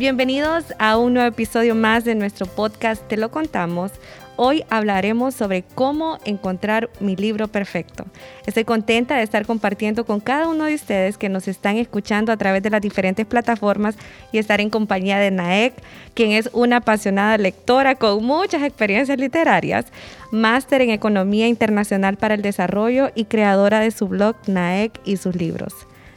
Bienvenidos 0.00 0.64
a 0.78 0.96
un 0.96 1.12
nuevo 1.12 1.28
episodio 1.28 1.74
más 1.74 2.06
de 2.06 2.14
nuestro 2.14 2.46
podcast 2.46 3.06
Te 3.06 3.18
lo 3.18 3.30
contamos. 3.30 3.92
Hoy 4.36 4.64
hablaremos 4.70 5.34
sobre 5.34 5.62
cómo 5.62 6.16
encontrar 6.24 6.88
mi 7.00 7.16
libro 7.16 7.48
perfecto. 7.48 8.06
Estoy 8.46 8.64
contenta 8.64 9.16
de 9.16 9.24
estar 9.24 9.44
compartiendo 9.44 10.06
con 10.06 10.20
cada 10.20 10.48
uno 10.48 10.64
de 10.64 10.74
ustedes 10.74 11.18
que 11.18 11.28
nos 11.28 11.48
están 11.48 11.76
escuchando 11.76 12.32
a 12.32 12.38
través 12.38 12.62
de 12.62 12.70
las 12.70 12.80
diferentes 12.80 13.26
plataformas 13.26 13.94
y 14.32 14.38
estar 14.38 14.62
en 14.62 14.70
compañía 14.70 15.18
de 15.18 15.32
Naek, 15.32 15.74
quien 16.14 16.30
es 16.30 16.48
una 16.54 16.76
apasionada 16.76 17.36
lectora 17.36 17.94
con 17.94 18.24
muchas 18.24 18.62
experiencias 18.62 19.18
literarias, 19.18 19.84
máster 20.32 20.80
en 20.80 20.88
Economía 20.92 21.46
Internacional 21.46 22.16
para 22.16 22.36
el 22.36 22.40
Desarrollo 22.40 23.10
y 23.14 23.26
creadora 23.26 23.80
de 23.80 23.90
su 23.90 24.08
blog 24.08 24.34
Naek 24.46 24.98
y 25.04 25.18
sus 25.18 25.36
libros. 25.36 25.74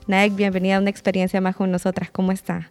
Naek, 0.07 0.35
bienvenida 0.35 0.77
a 0.77 0.79
una 0.79 0.89
experiencia 0.89 1.41
más 1.41 1.57
con 1.57 1.69
nosotras. 1.69 2.09
¿Cómo 2.11 2.31
está? 2.31 2.69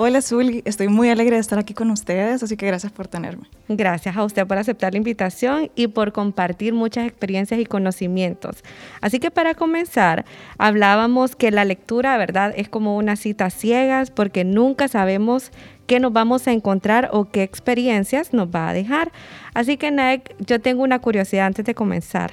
Hola 0.00 0.22
Zul, 0.22 0.62
estoy 0.64 0.86
muy 0.86 1.08
alegre 1.08 1.34
de 1.34 1.40
estar 1.40 1.58
aquí 1.58 1.74
con 1.74 1.90
ustedes, 1.90 2.40
así 2.40 2.56
que 2.56 2.68
gracias 2.68 2.92
por 2.92 3.08
tenerme. 3.08 3.48
Gracias 3.66 4.16
a 4.16 4.22
usted 4.22 4.46
por 4.46 4.56
aceptar 4.56 4.92
la 4.92 4.98
invitación 4.98 5.72
y 5.74 5.88
por 5.88 6.12
compartir 6.12 6.72
muchas 6.72 7.04
experiencias 7.04 7.58
y 7.58 7.66
conocimientos. 7.66 8.62
Así 9.00 9.18
que 9.18 9.32
para 9.32 9.54
comenzar, 9.54 10.24
hablábamos 10.56 11.34
que 11.34 11.50
la 11.50 11.64
lectura, 11.64 12.16
¿verdad? 12.16 12.54
Es 12.56 12.68
como 12.68 12.96
una 12.96 13.16
cita 13.16 13.50
ciegas 13.50 14.12
porque 14.12 14.44
nunca 14.44 14.86
sabemos 14.86 15.50
qué 15.88 15.98
nos 15.98 16.12
vamos 16.12 16.46
a 16.46 16.52
encontrar 16.52 17.10
o 17.12 17.24
qué 17.24 17.42
experiencias 17.42 18.32
nos 18.32 18.46
va 18.54 18.68
a 18.68 18.74
dejar. 18.74 19.10
Así 19.52 19.78
que, 19.78 19.90
Nick, 19.90 20.32
yo 20.38 20.60
tengo 20.60 20.84
una 20.84 21.00
curiosidad 21.00 21.46
antes 21.46 21.64
de 21.64 21.74
comenzar. 21.74 22.30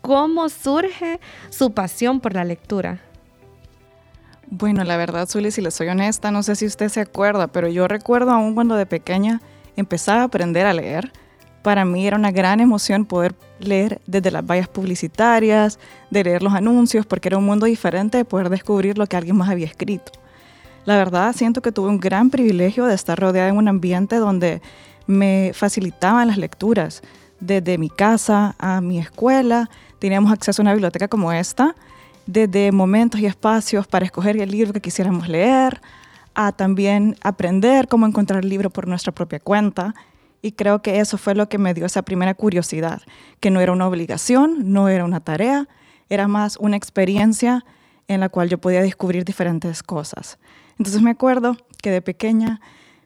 ¿Cómo 0.00 0.48
surge 0.48 1.18
su 1.48 1.72
pasión 1.72 2.20
por 2.20 2.34
la 2.34 2.44
lectura? 2.44 3.00
Bueno, 4.50 4.82
la 4.82 4.96
verdad, 4.96 5.28
Zully, 5.28 5.52
si 5.52 5.60
le 5.60 5.70
soy 5.70 5.88
honesta, 5.88 6.32
no 6.32 6.42
sé 6.42 6.56
si 6.56 6.66
usted 6.66 6.88
se 6.88 7.00
acuerda, 7.00 7.46
pero 7.46 7.68
yo 7.68 7.86
recuerdo 7.86 8.32
aún 8.32 8.54
cuando 8.54 8.74
de 8.74 8.84
pequeña 8.84 9.40
empezaba 9.76 10.22
a 10.22 10.24
aprender 10.24 10.66
a 10.66 10.74
leer. 10.74 11.12
Para 11.62 11.84
mí 11.84 12.04
era 12.04 12.16
una 12.16 12.32
gran 12.32 12.58
emoción 12.58 13.04
poder 13.04 13.36
leer 13.60 14.00
desde 14.06 14.32
las 14.32 14.44
vallas 14.44 14.66
publicitarias, 14.66 15.78
de 16.10 16.24
leer 16.24 16.42
los 16.42 16.52
anuncios, 16.52 17.06
porque 17.06 17.28
era 17.28 17.38
un 17.38 17.46
mundo 17.46 17.66
diferente 17.66 18.18
de 18.18 18.24
poder 18.24 18.48
descubrir 18.48 18.98
lo 18.98 19.06
que 19.06 19.16
alguien 19.16 19.36
más 19.36 19.50
había 19.50 19.66
escrito. 19.66 20.10
La 20.84 20.96
verdad, 20.96 21.32
siento 21.32 21.62
que 21.62 21.70
tuve 21.70 21.88
un 21.88 22.00
gran 22.00 22.30
privilegio 22.30 22.86
de 22.86 22.94
estar 22.96 23.20
rodeada 23.20 23.50
en 23.50 23.56
un 23.56 23.68
ambiente 23.68 24.16
donde 24.16 24.62
me 25.06 25.52
facilitaban 25.54 26.26
las 26.26 26.38
lecturas. 26.38 27.02
Desde 27.38 27.78
mi 27.78 27.88
casa 27.88 28.56
a 28.58 28.80
mi 28.80 28.98
escuela, 28.98 29.70
teníamos 30.00 30.32
acceso 30.32 30.60
a 30.60 30.64
una 30.64 30.72
biblioteca 30.72 31.06
como 31.06 31.30
esta, 31.30 31.76
desde 32.30 32.70
momentos 32.72 33.20
y 33.20 33.26
espacios 33.26 33.86
para 33.86 34.04
escoger 34.04 34.36
el 34.36 34.50
libro 34.50 34.72
que 34.72 34.80
quisiéramos 34.80 35.28
leer, 35.28 35.80
a 36.34 36.52
también 36.52 37.16
aprender 37.22 37.88
cómo 37.88 38.06
encontrar 38.06 38.44
el 38.44 38.48
libro 38.48 38.70
por 38.70 38.86
nuestra 38.86 39.12
propia 39.12 39.40
cuenta. 39.40 39.94
Y 40.42 40.52
creo 40.52 40.80
que 40.80 41.00
eso 41.00 41.18
fue 41.18 41.34
lo 41.34 41.48
que 41.48 41.58
me 41.58 41.74
dio 41.74 41.84
esa 41.84 42.02
primera 42.02 42.34
curiosidad, 42.34 43.02
que 43.40 43.50
no 43.50 43.60
era 43.60 43.72
una 43.72 43.86
obligación, 43.86 44.72
no 44.72 44.88
era 44.88 45.04
una 45.04 45.20
tarea, 45.20 45.68
era 46.08 46.28
más 46.28 46.56
una 46.56 46.76
experiencia 46.76 47.64
en 48.08 48.20
la 48.20 48.28
cual 48.28 48.48
yo 48.48 48.58
podía 48.58 48.80
descubrir 48.80 49.24
diferentes 49.24 49.82
cosas. 49.82 50.38
Entonces 50.78 51.02
me 51.02 51.10
acuerdo 51.10 51.56
que 51.82 51.90
de 51.90 52.00
pequeña 52.00 52.60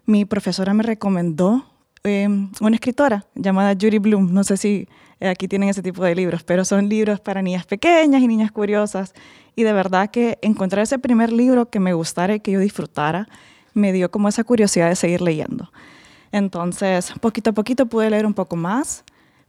mi 0.07 0.25
profesora 0.25 0.75
me 0.75 0.83
recomendó 0.83 1.74
em, 2.05 2.51
una 2.61 2.77
escritora 2.77 3.25
llamada 3.35 3.75
Judy 3.75 3.99
Bloom, 3.99 4.33
no 4.33 4.45
sé 4.45 4.57
si 4.57 4.89
eh, 5.21 5.29
aquí 5.29 5.49
tienen 5.49 5.69
ese 5.71 5.83
tipo 5.83 6.05
de 6.05 6.15
libros, 6.15 6.43
pero 6.43 6.65
son 6.65 6.89
libros 6.89 7.21
para 7.21 7.41
niñas 7.43 7.67
pequeñas 7.67 8.23
y 8.23 8.29
niñas 8.29 8.53
curiosas. 8.53 9.15
Y 9.57 9.63
de 9.63 9.73
verdad 9.73 10.11
que 10.11 10.39
encontrar 10.43 10.83
ese 10.83 10.99
primer 10.99 11.33
libro 11.33 11.71
que 11.71 11.81
me 11.81 11.95
gustara 11.95 12.35
y 12.35 12.41
que 12.41 12.53
yo 12.53 12.61
disfrutara, 12.61 13.29
me 13.73 13.93
dio 13.93 14.11
como 14.11 14.29
esa 14.29 14.45
curiosidad 14.45 14.89
de 14.89 14.97
seguir 14.97 15.23
leyendo. 15.23 15.71
Entonces, 16.31 17.13
poquito 17.21 17.51
a 17.51 17.53
poquito 17.53 17.87
pude 17.87 18.11
leer 18.11 18.27
un 18.27 18.35
poco 18.35 18.57
más, 18.57 19.05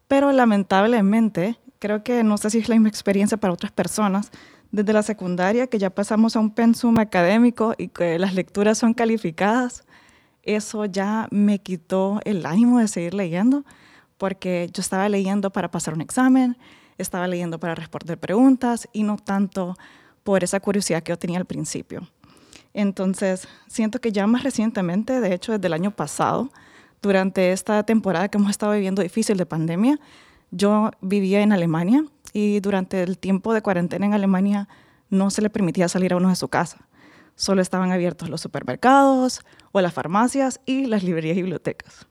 pero 0.07 0.31
lamentablemente, 0.31 1.57
creo 1.79 2.03
que 2.03 2.23
no 2.23 2.37
sé 2.37 2.49
si 2.51 2.59
es 2.59 2.69
la 2.69 2.75
misma 2.75 2.89
experiencia 2.89 3.37
para 3.37 3.53
otras 3.53 3.71
personas, 3.71 4.31
desde 4.71 4.93
la 4.93 5.03
secundaria, 5.03 5.67
que 5.67 5.79
ya 5.79 5.89
pasamos 5.89 6.35
a 6.35 6.39
un 6.39 6.51
pensum 6.51 6.99
académico 6.99 7.73
y 7.77 7.87
que 7.87 8.19
las 8.19 8.33
lecturas 8.33 8.77
son 8.77 8.93
calificadas, 8.93 9.83
eso 10.45 10.85
ya 10.85 11.27
me 11.31 11.59
quitó 11.59 12.19
el 12.23 12.45
ánimo 12.45 12.79
de 12.79 12.87
seguir 12.87 13.13
leyendo 13.13 13.65
porque 14.17 14.69
yo 14.73 14.81
estaba 14.81 15.09
leyendo 15.09 15.49
para 15.51 15.71
pasar 15.71 15.93
un 15.93 16.01
examen, 16.01 16.57
estaba 16.97 17.27
leyendo 17.27 17.59
para 17.59 17.75
responder 17.75 18.17
preguntas 18.17 18.87
y 18.93 19.03
no 19.03 19.17
tanto 19.17 19.75
por 20.23 20.43
esa 20.43 20.59
curiosidad 20.59 21.03
que 21.03 21.11
yo 21.11 21.19
tenía 21.19 21.37
al 21.37 21.45
principio. 21.45 22.07
Entonces, 22.73 23.47
siento 23.67 23.99
que 23.99 24.11
ya 24.11 24.27
más 24.27 24.43
recientemente, 24.43 25.19
de 25.19 25.33
hecho 25.33 25.53
desde 25.53 25.67
el 25.67 25.73
año 25.73 25.91
pasado, 25.91 26.49
durante 27.01 27.51
esta 27.51 27.83
temporada 27.83 28.27
que 28.29 28.37
hemos 28.37 28.49
estado 28.49 28.73
viviendo 28.73 29.01
difícil 29.01 29.37
de 29.37 29.45
pandemia, 29.45 29.99
yo 30.51 30.91
vivía 31.01 31.41
en 31.41 31.51
Alemania 31.51 32.05
y 32.33 32.59
durante 32.59 33.03
el 33.03 33.17
tiempo 33.17 33.53
de 33.53 33.61
cuarentena 33.61 34.05
en 34.05 34.13
Alemania 34.13 34.67
no 35.09 35.29
se 35.29 35.41
le 35.41 35.49
permitía 35.49 35.87
salir 35.87 36.13
a 36.13 36.17
uno 36.17 36.29
de 36.29 36.35
su 36.35 36.47
casa. 36.47 36.85
Solo 37.35 37.61
estaban 37.61 37.91
abiertos 37.91 38.29
los 38.29 38.41
supermercados 38.41 39.41
o 39.71 39.81
las 39.81 39.93
farmacias 39.93 40.61
y 40.65 40.85
las 40.85 41.03
librerías 41.03 41.37
y 41.37 41.41
bibliotecas. 41.41 42.07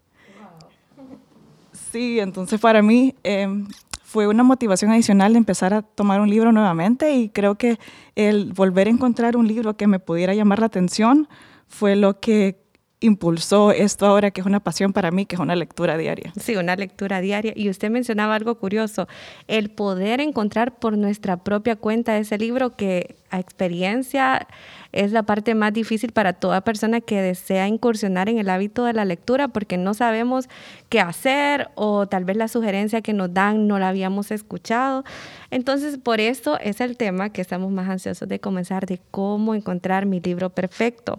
Sí, 1.72 2.20
entonces 2.20 2.60
para 2.60 2.82
mí 2.82 3.14
em, 3.22 3.66
fue 4.02 4.26
una 4.28 4.42
motivación 4.42 4.90
adicional 4.90 5.32
de 5.32 5.38
empezar 5.38 5.74
a 5.74 5.82
tomar 5.82 6.20
un 6.20 6.28
libro 6.28 6.52
nuevamente 6.52 7.14
y 7.14 7.28
creo 7.28 7.56
que 7.56 7.78
el 8.14 8.52
volver 8.52 8.86
a 8.86 8.90
encontrar 8.90 9.36
un 9.36 9.48
libro 9.48 9.76
que 9.76 9.86
me 9.86 9.98
pudiera 9.98 10.34
llamar 10.34 10.60
la 10.60 10.66
atención 10.66 11.28
fue 11.68 11.96
lo 11.96 12.20
que 12.20 12.63
impulsó 13.04 13.70
esto 13.70 14.06
ahora 14.06 14.30
que 14.30 14.40
es 14.40 14.46
una 14.46 14.60
pasión 14.60 14.92
para 14.92 15.10
mí, 15.10 15.26
que 15.26 15.36
es 15.36 15.40
una 15.40 15.54
lectura 15.54 15.96
diaria. 15.98 16.32
Sí, 16.40 16.56
una 16.56 16.74
lectura 16.74 17.20
diaria. 17.20 17.52
Y 17.54 17.68
usted 17.68 17.90
mencionaba 17.90 18.34
algo 18.34 18.54
curioso, 18.56 19.06
el 19.46 19.70
poder 19.70 20.20
encontrar 20.20 20.78
por 20.78 20.96
nuestra 20.96 21.36
propia 21.36 21.76
cuenta 21.76 22.16
ese 22.16 22.38
libro 22.38 22.76
que 22.76 23.16
a 23.30 23.38
experiencia 23.38 24.46
es 24.92 25.12
la 25.12 25.24
parte 25.24 25.54
más 25.54 25.72
difícil 25.72 26.12
para 26.12 26.34
toda 26.34 26.62
persona 26.62 27.00
que 27.00 27.20
desea 27.20 27.66
incursionar 27.66 28.28
en 28.28 28.38
el 28.38 28.48
hábito 28.48 28.84
de 28.84 28.92
la 28.92 29.04
lectura 29.04 29.48
porque 29.48 29.76
no 29.76 29.92
sabemos 29.92 30.48
qué 30.88 31.00
hacer 31.00 31.68
o 31.74 32.06
tal 32.06 32.24
vez 32.24 32.36
la 32.36 32.48
sugerencia 32.48 33.02
que 33.02 33.12
nos 33.12 33.34
dan 33.34 33.66
no 33.66 33.78
la 33.78 33.88
habíamos 33.88 34.30
escuchado. 34.30 35.04
Entonces, 35.50 35.98
por 35.98 36.20
eso 36.20 36.58
es 36.60 36.80
el 36.80 36.96
tema 36.96 37.30
que 37.30 37.42
estamos 37.42 37.70
más 37.70 37.88
ansiosos 37.88 38.28
de 38.28 38.38
comenzar, 38.38 38.86
de 38.86 39.00
cómo 39.10 39.54
encontrar 39.54 40.06
mi 40.06 40.20
libro 40.20 40.50
perfecto. 40.50 41.18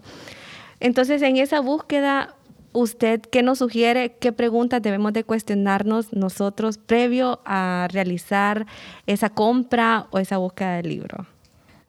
Entonces, 0.80 1.22
en 1.22 1.36
esa 1.36 1.60
búsqueda, 1.60 2.34
¿usted 2.72 3.20
qué 3.20 3.42
nos 3.42 3.58
sugiere? 3.58 4.16
¿Qué 4.20 4.32
preguntas 4.32 4.82
debemos 4.82 5.12
de 5.12 5.24
cuestionarnos 5.24 6.12
nosotros 6.12 6.78
previo 6.78 7.40
a 7.44 7.88
realizar 7.90 8.66
esa 9.06 9.30
compra 9.30 10.06
o 10.10 10.18
esa 10.18 10.36
búsqueda 10.36 10.76
del 10.76 10.88
libro? 10.88 11.26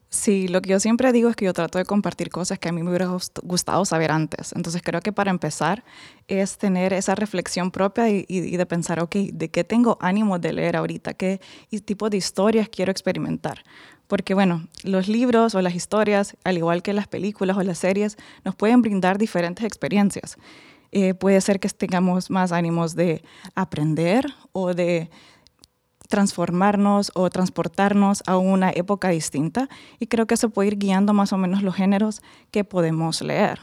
Sí, 0.10 0.48
lo 0.48 0.62
que 0.62 0.70
yo 0.70 0.80
siempre 0.80 1.12
digo 1.12 1.30
es 1.30 1.36
que 1.36 1.44
yo 1.44 1.54
trato 1.54 1.78
de 1.78 1.84
compartir 1.84 2.30
cosas 2.30 2.58
que 2.58 2.70
a 2.70 2.72
mí 2.72 2.82
me 2.82 2.90
hubiera 2.90 3.10
gustado 3.44 3.84
saber 3.84 4.12
antes. 4.12 4.54
Entonces 4.56 4.82
creo 4.82 5.02
que 5.02 5.12
para 5.12 5.32
empezar 5.32 5.84
es 6.30 6.58
tener 6.58 6.94
esa 6.94 7.14
reflexión 7.14 7.72
propia 7.72 8.10
y, 8.10 8.24
de 8.26 8.66
pensar, 8.66 9.02
ok, 9.02 9.16
¿de 9.34 9.50
qué 9.50 9.66
tengo 9.66 9.98
ánimo 10.00 10.40
de 10.40 10.54
leer 10.54 10.78
ahorita? 10.78 11.14
¿Qué 11.14 11.42
tipo 11.84 12.10
de 12.10 12.18
historias 12.18 12.70
quiero 12.70 12.90
experimentar? 12.90 13.64
Porque 14.08 14.34
bueno, 14.34 14.68
los 14.84 15.08
libros 15.08 15.54
o 15.56 15.62
las 15.62 15.76
historias, 15.76 16.36
al 16.44 16.58
igual 16.58 16.82
que 16.82 16.94
las 16.94 17.08
películas 17.08 17.58
o 17.58 17.64
las 17.64 17.78
series, 17.78 18.18
nos 18.44 18.56
pueden 18.56 18.82
brindar 18.82 19.18
diferentes 19.18 19.66
experiencias. 19.66 20.38
Eh, 20.92 21.14
puede 21.14 21.42
ser 21.42 21.60
que 21.60 21.68
tengamos 21.70 22.30
más 22.30 22.52
ánimos 22.52 22.96
de 22.96 23.22
aprender 23.56 24.26
o 24.54 24.74
de 24.74 25.10
transformarnos 26.08 27.12
o 27.16 27.30
transportarnos 27.30 28.24
a 28.26 28.38
una 28.38 28.72
época 28.72 29.10
distinta 29.10 29.68
y 30.00 30.08
creo 30.08 30.26
que 30.26 30.36
eso 30.36 30.50
puede 30.50 30.70
ir 30.70 30.78
guiando 30.78 31.14
más 31.14 31.34
o 31.34 31.38
menos 31.38 31.62
los 31.64 31.76
géneros 31.76 32.22
que 32.52 32.64
podemos 32.64 33.22
leer. 33.22 33.60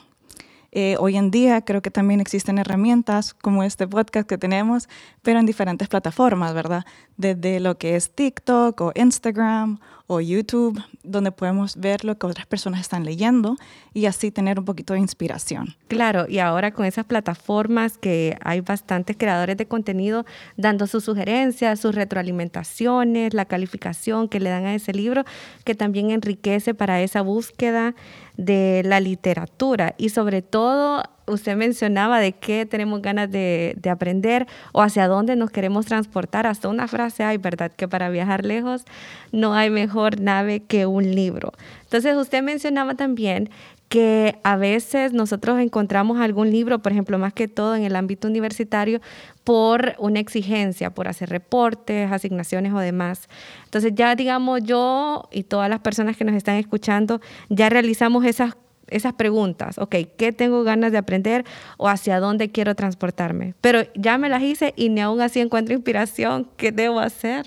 Eh, 0.77 0.97
hoy 0.99 1.17
en 1.17 1.31
día 1.31 1.61
creo 1.63 1.83
que 1.83 1.93
también 1.93 2.21
existen 2.21 2.59
herramientas 2.59 3.33
como 3.33 3.63
este 3.63 3.87
podcast 3.87 4.29
que 4.29 4.39
tenemos, 4.39 4.89
pero 5.23 5.39
en 5.39 5.47
diferentes 5.47 5.87
plataformas, 5.87 6.53
¿verdad? 6.53 6.85
Desde 7.17 7.61
lo 7.61 7.79
que 7.79 7.95
es 7.95 8.11
TikTok 8.11 8.81
o 8.81 8.93
Instagram 8.97 9.79
o 10.09 10.21
YouTube, 10.21 10.83
donde 11.03 11.33
podemos 11.33 11.77
ver 11.77 12.05
lo 12.05 12.19
que 12.19 12.27
otras 12.27 12.47
personas 12.47 12.81
están 12.81 13.05
leyendo 13.05 13.57
y 13.95 14.07
así 14.07 14.31
tener 14.31 14.59
un 14.59 14.65
poquito 14.65 14.95
de 14.95 15.01
inspiración. 15.01 15.77
Claro, 15.89 16.27
y 16.29 16.41
ahora 16.41 16.73
con 16.73 16.85
esas 16.85 17.07
plataformas 17.07 17.97
que 17.97 18.37
hay 18.43 18.61
bastantes 18.61 19.17
creadores 19.17 19.57
de 19.57 19.67
contenido 19.67 20.27
dando 20.57 20.87
sus 20.89 21.05
sugerencias, 21.05 21.81
sus 21.81 21.95
retroalimentaciones, 21.95 23.33
la 23.33 23.45
calificación 23.45 24.29
que 24.29 24.41
le 24.41 24.51
dan 24.51 24.67
a 24.67 24.75
ese 24.75 24.93
libro, 24.93 25.25
que 25.65 25.75
también 25.75 26.11
enriquece 26.11 26.75
para 26.75 27.01
esa 27.01 27.23
búsqueda 27.23 27.95
de 28.37 28.83
la 28.85 29.01
literatura 29.01 29.95
y 29.97 30.09
sobre 30.09 30.43
todo 30.43 31.03
usted 31.27 31.57
mencionaba 31.57 32.19
de 32.21 32.33
qué 32.33 32.67
tenemos 32.67 33.01
ganas 33.01 33.31
de, 33.31 33.75
de, 33.79 33.91
aprender 33.91 34.47
o 34.73 34.83
hacia 34.83 35.09
dónde 35.09 35.37
nos 35.37 35.51
queremos 35.51 35.87
transportar. 35.87 36.47
Hasta 36.47 36.69
una 36.69 36.89
frase 36.89 37.25
hay, 37.25 37.39
¿verdad? 37.39 37.73
Que 37.73 37.89
para 37.89 38.11
viajar 38.11 38.45
lejos 38.45 38.85
no 39.33 39.55
hay 39.55 39.71
mejor 39.71 40.21
nave 40.21 40.61
que 40.61 40.87
un 40.87 41.15
libro. 41.15 41.53
Entonces 41.83 42.17
usted 42.17 42.43
mencionaba 42.43 42.95
también 42.95 43.51
que 43.95 44.41
a 44.43 44.57
veces 44.57 45.13
nosotros 45.13 45.61
encontramos 45.61 46.19
algún 46.19 46.51
libro, 46.51 46.81
por 46.81 46.91
ejemplo, 46.91 47.17
más 47.17 47.33
que 47.33 47.47
todo 47.47 47.77
en 47.77 47.85
el 47.85 47.95
ámbito 47.95 48.27
universitario, 48.27 49.01
por 49.45 49.95
una 50.01 50.19
exigencia, 50.19 50.91
por 50.91 51.07
hacer 51.07 51.31
reportes, 51.31 52.11
asignaciones 52.11 52.73
o 52.73 52.81
demás. 52.81 53.29
Entonces 53.67 53.93
ya 53.95 54.17
digamos 54.17 54.65
yo 54.65 55.29
y 55.31 55.45
todas 55.45 55.71
las 55.71 55.79
personas 55.79 56.17
que 56.17 56.25
nos 56.25 56.35
están 56.35 56.57
escuchando, 56.57 57.21
ya 57.49 57.69
realizamos 57.69 58.25
esas 58.25 58.57
esas 58.89 59.13
preguntas, 59.13 59.79
ok, 59.79 59.95
¿qué 60.19 60.33
tengo 60.33 60.65
ganas 60.65 60.91
de 60.91 60.99
aprender 60.99 61.45
o 61.79 61.89
hacia 61.89 62.19
dónde 62.19 62.51
quiero 62.51 62.75
transportarme? 62.75 63.55
Pero 63.61 63.83
ya 63.95 64.19
me 64.19 64.29
las 64.29 64.43
hice 64.43 64.75
y 64.77 64.89
ni 64.89 65.03
aún 65.03 65.21
así 65.21 65.39
encuentro 65.39 65.73
inspiración, 65.73 66.49
¿qué 66.57 66.73
debo 66.73 66.99
hacer? 66.99 67.45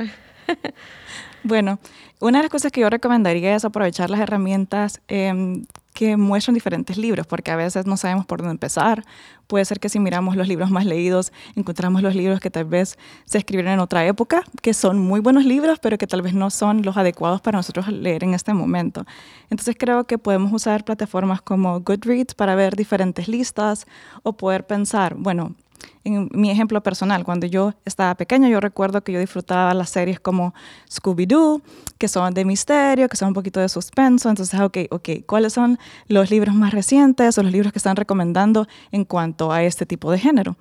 bueno, 1.43 1.79
una 2.19 2.39
de 2.39 2.43
las 2.43 2.51
cosas 2.51 2.71
que 2.71 2.81
yo 2.81 2.89
recomendaría 2.89 3.55
es 3.55 3.65
aprovechar 3.65 4.09
las 4.09 4.19
herramientas 4.19 5.01
eh, 5.07 5.63
que 5.97 6.15
muestran 6.15 6.53
diferentes 6.53 6.95
libros, 6.95 7.25
porque 7.25 7.49
a 7.49 7.55
veces 7.55 7.87
no 7.87 7.97
sabemos 7.97 8.27
por 8.27 8.37
dónde 8.37 8.51
empezar. 8.51 9.03
Puede 9.47 9.65
ser 9.65 9.79
que 9.79 9.89
si 9.89 9.99
miramos 9.99 10.35
los 10.35 10.47
libros 10.47 10.69
más 10.69 10.85
leídos, 10.85 11.33
encontramos 11.55 12.03
los 12.03 12.13
libros 12.13 12.39
que 12.39 12.51
tal 12.51 12.65
vez 12.65 12.99
se 13.25 13.39
escribieron 13.39 13.73
en 13.73 13.79
otra 13.79 14.05
época, 14.05 14.43
que 14.61 14.75
son 14.75 14.99
muy 14.99 15.21
buenos 15.21 15.43
libros, 15.43 15.79
pero 15.79 15.97
que 15.97 16.05
tal 16.05 16.21
vez 16.21 16.35
no 16.35 16.51
son 16.51 16.83
los 16.83 16.97
adecuados 16.97 17.41
para 17.41 17.57
nosotros 17.57 17.87
leer 17.87 18.23
en 18.23 18.35
este 18.35 18.53
momento. 18.53 19.07
Entonces 19.49 19.75
creo 19.75 20.03
que 20.03 20.19
podemos 20.19 20.53
usar 20.53 20.85
plataformas 20.85 21.41
como 21.41 21.79
Goodreads 21.79 22.35
para 22.35 22.53
ver 22.53 22.75
diferentes 22.75 23.27
listas 23.27 23.87
o 24.21 24.33
poder 24.33 24.67
pensar, 24.67 25.15
bueno, 25.15 25.55
en 26.03 26.29
mi 26.33 26.49
ejemplo 26.49 26.81
personal, 26.81 27.23
cuando 27.23 27.47
yo 27.47 27.73
estaba 27.85 28.15
pequeña, 28.15 28.47
yo 28.49 28.59
recuerdo 28.59 29.03
que 29.03 29.11
yo 29.11 29.19
disfrutaba 29.19 29.73
las 29.73 29.89
series 29.89 30.19
como 30.19 30.53
Scooby-Doo, 30.89 31.61
que 31.97 32.07
son 32.07 32.33
de 32.33 32.45
misterio, 32.45 33.09
que 33.09 33.17
son 33.17 33.29
un 33.29 33.33
poquito 33.33 33.59
de 33.59 33.69
suspenso. 33.69 34.29
Entonces, 34.29 34.59
ok, 34.59 34.77
ok, 34.89 35.09
¿cuáles 35.25 35.53
son 35.53 35.77
los 36.07 36.31
libros 36.31 36.55
más 36.55 36.73
recientes 36.73 37.37
o 37.37 37.43
los 37.43 37.51
libros 37.51 37.71
que 37.73 37.79
están 37.79 37.95
recomendando 37.95 38.67
en 38.91 39.05
cuanto 39.05 39.51
a 39.51 39.63
este 39.63 39.85
tipo 39.85 40.11
de 40.11 40.19
género? 40.19 40.55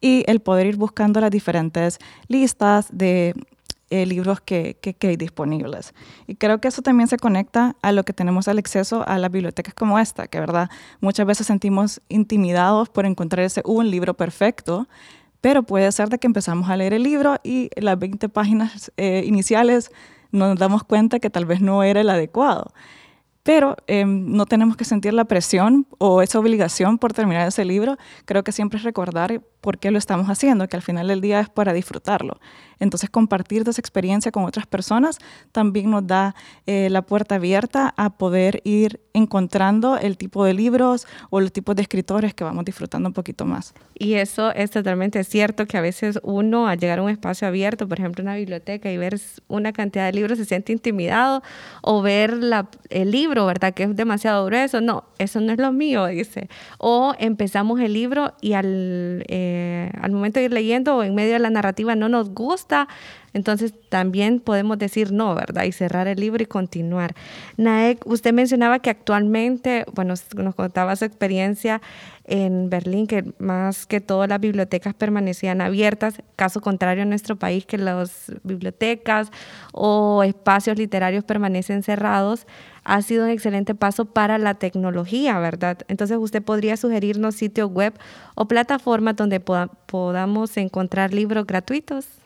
Y 0.00 0.24
el 0.26 0.40
poder 0.40 0.66
ir 0.66 0.76
buscando 0.76 1.20
las 1.20 1.30
diferentes 1.30 1.98
listas 2.28 2.86
de 2.92 3.34
eh, 3.92 4.06
libros 4.06 4.40
que, 4.40 4.78
hay 5.02 5.16
disponibles. 5.16 5.92
Y 6.26 6.36
creo 6.36 6.62
que 6.62 6.68
eso 6.68 6.80
también 6.80 7.08
se 7.08 7.18
conecta 7.18 7.76
a 7.82 7.92
lo 7.92 8.04
que 8.04 8.14
tenemos 8.14 8.48
al 8.48 8.56
acceso 8.56 9.06
a 9.06 9.18
las 9.18 9.30
bibliotecas 9.30 9.74
como 9.74 9.98
esta, 9.98 10.28
que 10.28 10.40
verdad 10.40 10.70
muchas 11.02 11.26
veces 11.26 11.46
sentimos 11.46 12.00
intimidados 12.08 12.88
por 12.88 13.04
encontrar 13.04 13.44
ese 13.44 13.60
un 13.66 13.90
libro 13.90 14.14
perfecto, 14.14 14.88
pero 15.42 15.62
puede 15.62 15.92
ser 15.92 16.08
de 16.08 16.18
que 16.18 16.26
empezamos 16.26 16.70
a 16.70 16.76
leer 16.78 16.94
el 16.94 17.02
libro 17.02 17.36
y 17.44 17.68
las 17.76 17.98
20 17.98 18.30
páginas 18.30 18.90
eh, 18.96 19.24
iniciales 19.26 19.90
nos 20.30 20.56
damos 20.56 20.84
cuenta 20.84 21.20
que 21.20 21.28
tal 21.28 21.44
vez 21.44 21.60
no 21.60 21.82
era 21.82 22.00
el 22.00 22.08
adecuado. 22.08 22.72
Pero 23.42 23.76
em, 23.88 24.30
no 24.36 24.46
tenemos 24.46 24.76
que 24.76 24.84
sentir 24.84 25.12
la 25.14 25.24
presión 25.24 25.86
o 25.98 26.22
esa 26.22 26.38
obligación 26.38 26.96
por 26.98 27.12
terminar 27.12 27.48
ese 27.48 27.64
libro. 27.64 27.96
Creo 28.24 28.44
que 28.44 28.52
siempre 28.52 28.78
es 28.78 28.84
recordar 28.84 29.40
por 29.60 29.78
qué 29.78 29.90
lo 29.90 29.98
estamos 29.98 30.28
haciendo, 30.28 30.68
que 30.68 30.76
al 30.76 30.82
final 30.82 31.08
del 31.08 31.20
día 31.20 31.40
es 31.40 31.48
para 31.48 31.72
disfrutarlo. 31.72 32.38
Entonces, 32.82 33.10
compartir 33.10 33.62
esa 33.68 33.80
experiencia 33.80 34.32
con 34.32 34.44
otras 34.44 34.66
personas 34.66 35.18
también 35.52 35.90
nos 35.90 36.06
da 36.06 36.34
eh, 36.66 36.88
la 36.90 37.02
puerta 37.02 37.36
abierta 37.36 37.94
a 37.96 38.10
poder 38.10 38.60
ir 38.64 39.00
encontrando 39.14 39.98
el 39.98 40.16
tipo 40.16 40.44
de 40.44 40.54
libros 40.54 41.06
o 41.30 41.40
los 41.40 41.52
tipos 41.52 41.76
de 41.76 41.82
escritores 41.82 42.34
que 42.34 42.44
vamos 42.44 42.64
disfrutando 42.64 43.08
un 43.08 43.12
poquito 43.12 43.44
más. 43.44 43.74
Y 43.94 44.14
eso 44.14 44.52
es 44.52 44.70
totalmente 44.70 45.22
cierto, 45.24 45.66
que 45.66 45.78
a 45.78 45.80
veces 45.80 46.18
uno 46.22 46.66
al 46.66 46.78
llegar 46.78 46.98
a 46.98 47.02
un 47.02 47.10
espacio 47.10 47.46
abierto, 47.46 47.88
por 47.88 47.98
ejemplo 47.98 48.22
una 48.22 48.34
biblioteca, 48.34 48.90
y 48.90 48.96
ver 48.96 49.20
una 49.48 49.72
cantidad 49.72 50.06
de 50.06 50.12
libros, 50.12 50.38
se 50.38 50.44
siente 50.44 50.72
intimidado, 50.72 51.42
o 51.82 52.02
ver 52.02 52.32
la, 52.32 52.68
el 52.90 53.10
libro, 53.10 53.46
¿verdad? 53.46 53.74
Que 53.74 53.84
es 53.84 53.96
demasiado 53.96 54.44
grueso. 54.46 54.80
No, 54.80 55.04
eso 55.18 55.40
no 55.40 55.52
es 55.52 55.58
lo 55.58 55.72
mío, 55.72 56.06
dice. 56.06 56.48
O 56.78 57.14
empezamos 57.18 57.80
el 57.80 57.92
libro 57.92 58.32
y 58.40 58.54
al... 58.54 59.24
Eh, 59.28 59.90
al 60.00 60.12
momento 60.12 60.40
de 60.40 60.46
ir 60.46 60.52
leyendo 60.52 60.96
o 60.96 61.02
en 61.02 61.14
medio 61.14 61.34
de 61.34 61.38
la 61.38 61.50
narrativa 61.50 61.94
no 61.94 62.08
nos 62.08 62.30
gusta, 62.30 62.71
entonces 63.34 63.72
también 63.88 64.40
podemos 64.40 64.78
decir 64.78 65.12
no, 65.12 65.34
¿verdad? 65.34 65.64
Y 65.64 65.72
cerrar 65.72 66.06
el 66.06 66.20
libro 66.20 66.42
y 66.42 66.46
continuar. 66.46 67.14
Naek, 67.56 68.06
usted 68.06 68.32
mencionaba 68.32 68.80
que 68.80 68.90
actualmente, 68.90 69.84
bueno, 69.94 70.14
nos 70.36 70.54
contaba 70.54 70.96
su 70.96 71.04
experiencia 71.06 71.80
en 72.24 72.70
Berlín, 72.70 73.06
que 73.06 73.32
más 73.38 73.86
que 73.86 74.00
todo 74.00 74.26
las 74.26 74.38
bibliotecas 74.38 74.94
permanecían 74.94 75.60
abiertas, 75.60 76.22
caso 76.36 76.60
contrario 76.60 77.02
en 77.02 77.08
nuestro 77.08 77.36
país, 77.36 77.66
que 77.66 77.78
las 77.78 78.30
bibliotecas 78.44 79.30
o 79.72 80.22
espacios 80.22 80.76
literarios 80.78 81.24
permanecen 81.24 81.82
cerrados 81.82 82.46
ha 82.84 83.00
sido 83.02 83.24
un 83.24 83.30
excelente 83.30 83.74
paso 83.74 84.04
para 84.04 84.38
la 84.38 84.54
tecnología, 84.54 85.38
¿verdad? 85.38 85.78
Entonces 85.88 86.18
usted 86.18 86.42
podría 86.42 86.76
sugerirnos 86.76 87.34
sitios 87.36 87.70
web 87.70 87.94
o 88.34 88.46
plataformas 88.46 89.16
donde 89.16 89.40
podamos 89.40 90.56
encontrar 90.56 91.14
libros 91.14 91.46
gratuitos. 91.46 92.21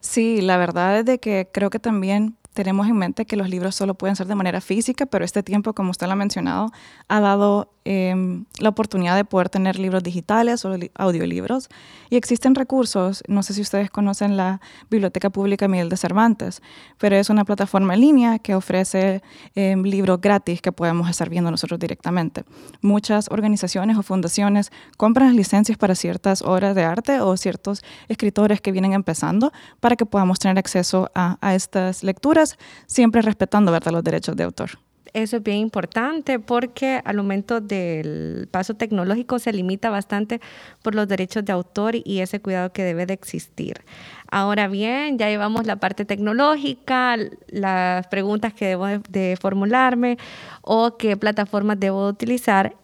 Sí, 0.00 0.40
la 0.40 0.56
verdad 0.56 1.00
es 1.00 1.04
de 1.04 1.18
que 1.18 1.48
creo 1.52 1.70
que 1.70 1.78
también 1.80 2.36
tenemos 2.54 2.88
en 2.88 2.96
mente 2.96 3.26
que 3.26 3.36
los 3.36 3.48
libros 3.48 3.74
solo 3.74 3.94
pueden 3.94 4.16
ser 4.16 4.26
de 4.26 4.34
manera 4.34 4.60
física, 4.60 5.06
pero 5.06 5.24
este 5.24 5.42
tiempo, 5.42 5.74
como 5.74 5.90
usted 5.90 6.06
lo 6.06 6.12
ha 6.12 6.16
mencionado, 6.16 6.70
ha 7.08 7.20
dado 7.20 7.72
Em, 7.90 8.44
la 8.58 8.68
oportunidad 8.68 9.16
de 9.16 9.24
poder 9.24 9.48
tener 9.48 9.78
libros 9.78 10.02
digitales 10.02 10.62
o 10.66 10.76
audiolibros. 10.96 11.70
Y 12.10 12.16
existen 12.16 12.54
recursos, 12.54 13.22
no 13.28 13.42
sé 13.42 13.54
si 13.54 13.62
ustedes 13.62 13.90
conocen 13.90 14.36
la 14.36 14.60
Biblioteca 14.90 15.30
Pública 15.30 15.68
Miguel 15.68 15.88
de 15.88 15.96
Cervantes, 15.96 16.60
pero 16.98 17.16
es 17.16 17.30
una 17.30 17.46
plataforma 17.46 17.94
en 17.94 18.02
línea 18.02 18.38
que 18.40 18.54
ofrece 18.54 19.22
em, 19.54 19.84
libros 19.84 20.20
gratis 20.20 20.60
que 20.60 20.70
podemos 20.70 21.08
estar 21.08 21.30
viendo 21.30 21.50
nosotros 21.50 21.80
directamente. 21.80 22.44
Muchas 22.82 23.30
organizaciones 23.30 23.96
o 23.96 24.02
fundaciones 24.02 24.70
compran 24.98 25.34
licencias 25.34 25.78
para 25.78 25.94
ciertas 25.94 26.42
obras 26.42 26.74
de 26.74 26.84
arte 26.84 27.22
o 27.22 27.38
ciertos 27.38 27.82
escritores 28.08 28.60
que 28.60 28.70
vienen 28.70 28.92
empezando 28.92 29.50
para 29.80 29.96
que 29.96 30.04
podamos 30.04 30.38
tener 30.38 30.58
acceso 30.58 31.10
a, 31.14 31.38
a 31.40 31.54
estas 31.54 32.02
lecturas, 32.04 32.58
siempre 32.86 33.22
respetando 33.22 33.72
¿verdad? 33.72 33.92
los 33.92 34.04
derechos 34.04 34.36
de 34.36 34.44
autor. 34.44 34.87
Eso 35.12 35.38
es 35.38 35.42
bien 35.42 35.58
importante 35.58 36.38
porque 36.38 37.00
al 37.04 37.16
momento 37.16 37.60
del 37.60 38.48
paso 38.50 38.74
tecnológico 38.74 39.38
se 39.38 39.52
limita 39.52 39.90
bastante 39.90 40.40
por 40.82 40.94
los 40.94 41.08
derechos 41.08 41.44
de 41.44 41.52
autor 41.52 41.94
y 41.96 42.20
ese 42.20 42.40
cuidado 42.40 42.72
que 42.72 42.82
debe 42.82 43.06
de 43.06 43.14
existir. 43.14 43.84
Ahora 44.30 44.68
bien, 44.68 45.18
ya 45.18 45.28
llevamos 45.28 45.66
la 45.66 45.76
parte 45.76 46.04
tecnológica, 46.04 47.16
las 47.48 48.06
preguntas 48.08 48.52
que 48.52 48.66
debo 48.66 48.86
de 48.86 49.36
formularme 49.40 50.18
o 50.62 50.96
qué 50.96 51.16
plataformas 51.16 51.80
debo 51.80 52.06
utilizar 52.08 52.74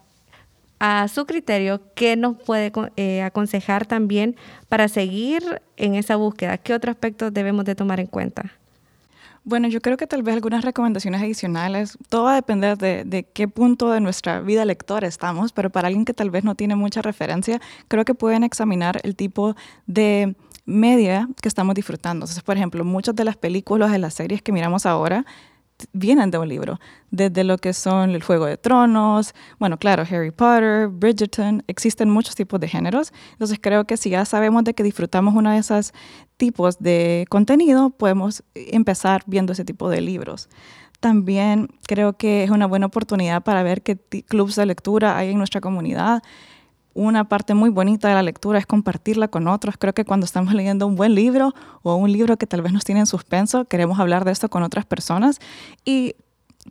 a 0.81 1.09
su 1.09 1.25
criterio, 1.25 1.81
¿qué 1.95 2.17
nos 2.17 2.37
puede 2.37 2.73
eh, 2.97 3.23
aconsejar 3.23 3.87
también 3.87 4.37
para 4.69 4.89
seguir 4.89 5.63
en 5.77 5.95
esa 5.95 6.17
búsqueda? 6.17 6.59
¿Qué 6.59 6.75
otros 6.75 6.95
aspectos 6.95 7.33
debemos 7.33 7.65
de 7.65 7.75
tomar 7.75 8.01
en 8.01 8.07
cuenta? 8.07 8.53
Bueno, 9.47 9.69
yo 9.69 9.83
creo 9.83 9.99
que 9.99 10.07
tal 10.07 10.23
vez 10.23 10.35
algunas 10.35 10.65
recomendaciones 10.65 11.21
adicionales, 11.21 11.99
todo 12.09 12.25
va 12.25 12.33
a 12.33 12.37
depender 12.37 12.79
de, 12.79 13.05
de, 13.05 13.25
qué 13.25 13.47
punto 13.47 13.91
de 13.91 14.01
nuestra 14.01 14.41
vida 14.41 14.65
lectora 14.65 15.07
estamos, 15.07 15.53
pero 15.53 15.69
para 15.69 15.89
alguien 15.89 16.07
que 16.07 16.15
tal 16.15 16.31
vez 16.31 16.45
no 16.45 16.55
tiene 16.55 16.77
mucha 16.77 17.03
referencia, 17.03 17.61
creo 17.89 18.07
que 18.07 18.15
pueden 18.15 18.43
examinar 18.43 19.01
el 19.03 19.17
tipo 19.17 19.55
de 19.87 20.35
media 20.65 21.29
que 21.43 21.49
estamos 21.49 21.75
disfrutando. 21.75 22.25
Entonces, 22.25 22.43
por 22.43 22.57
ejemplo, 22.57 22.85
muchas 22.87 23.15
de 23.15 23.25
las 23.25 23.37
películas, 23.37 23.93
de 23.93 23.99
las 23.99 24.15
series 24.15 24.41
que 24.41 24.51
miramos 24.51 24.87
ahora, 24.87 25.27
vienen 25.93 26.31
de 26.31 26.39
un 26.39 26.49
libro, 26.49 26.81
desde 27.11 27.45
lo 27.45 27.59
que 27.59 27.73
son 27.73 28.11
el 28.11 28.23
Juego 28.23 28.47
de 28.47 28.57
Tronos, 28.57 29.35
bueno, 29.59 29.79
claro, 29.79 30.05
Harry 30.09 30.31
Potter, 30.31 30.89
Bridgerton, 30.89 31.63
existen 31.67 32.11
muchos 32.11 32.35
tipos 32.35 32.61
de 32.61 32.69
géneros, 32.69 33.13
entonces 33.33 33.59
creo 33.61 33.85
que 33.85 33.97
si 33.97 34.11
ya 34.11 34.25
sabemos 34.25 34.65
de 34.65 34.75
que 34.75 34.83
disfrutamos 34.83 35.35
uno 35.35 35.51
de 35.51 35.59
esos 35.59 35.93
tipos 36.37 36.79
de 36.79 37.27
contenido, 37.29 37.91
podemos 37.91 38.43
empezar 38.55 39.23
viendo 39.27 39.53
ese 39.53 39.65
tipo 39.65 39.89
de 39.89 40.01
libros. 40.01 40.49
También 41.01 41.69
creo 41.87 42.15
que 42.15 42.45
es 42.45 42.51
una 42.51 42.67
buena 42.67 42.87
oportunidad 42.87 43.43
para 43.43 43.63
ver 43.63 43.83
qué 43.83 43.99
clubes 44.23 44.57
de 44.57 44.67
lectura 44.67 45.19
hay 45.19 45.31
en 45.31 45.39
nuestra 45.39 45.61
comunidad 45.61 46.23
una 46.95 47.29
parte 47.29 47.55
muy 47.55 47.71
bonita 47.71 48.09
de 48.09 48.15
la 48.15 48.23
lectura 48.23 48.59
es 48.59 48.67
compartirla 48.67 49.29
con 49.29 49.49
otros. 49.49 49.77
Creo 49.79 49.93
que 49.93 50.05
cuando 50.05 50.25
estamos 50.25 50.55
leyendo 50.55 50.87
un 50.87 50.95
buen 50.95 51.15
libro 51.15 51.55
o 51.83 51.97
un 51.97 52.13
libro 52.13 52.37
que 52.37 52.47
tal 52.47 52.63
vez 52.63 52.73
nos 52.73 52.85
tiene 52.85 53.01
en 53.01 53.07
suspenso, 53.07 53.65
queremos 53.67 53.99
hablar 53.99 54.25
de 54.25 54.33
esto 54.33 54.49
con 54.49 54.63
otras 54.63 54.87
personas 54.87 55.41
y 55.85 56.15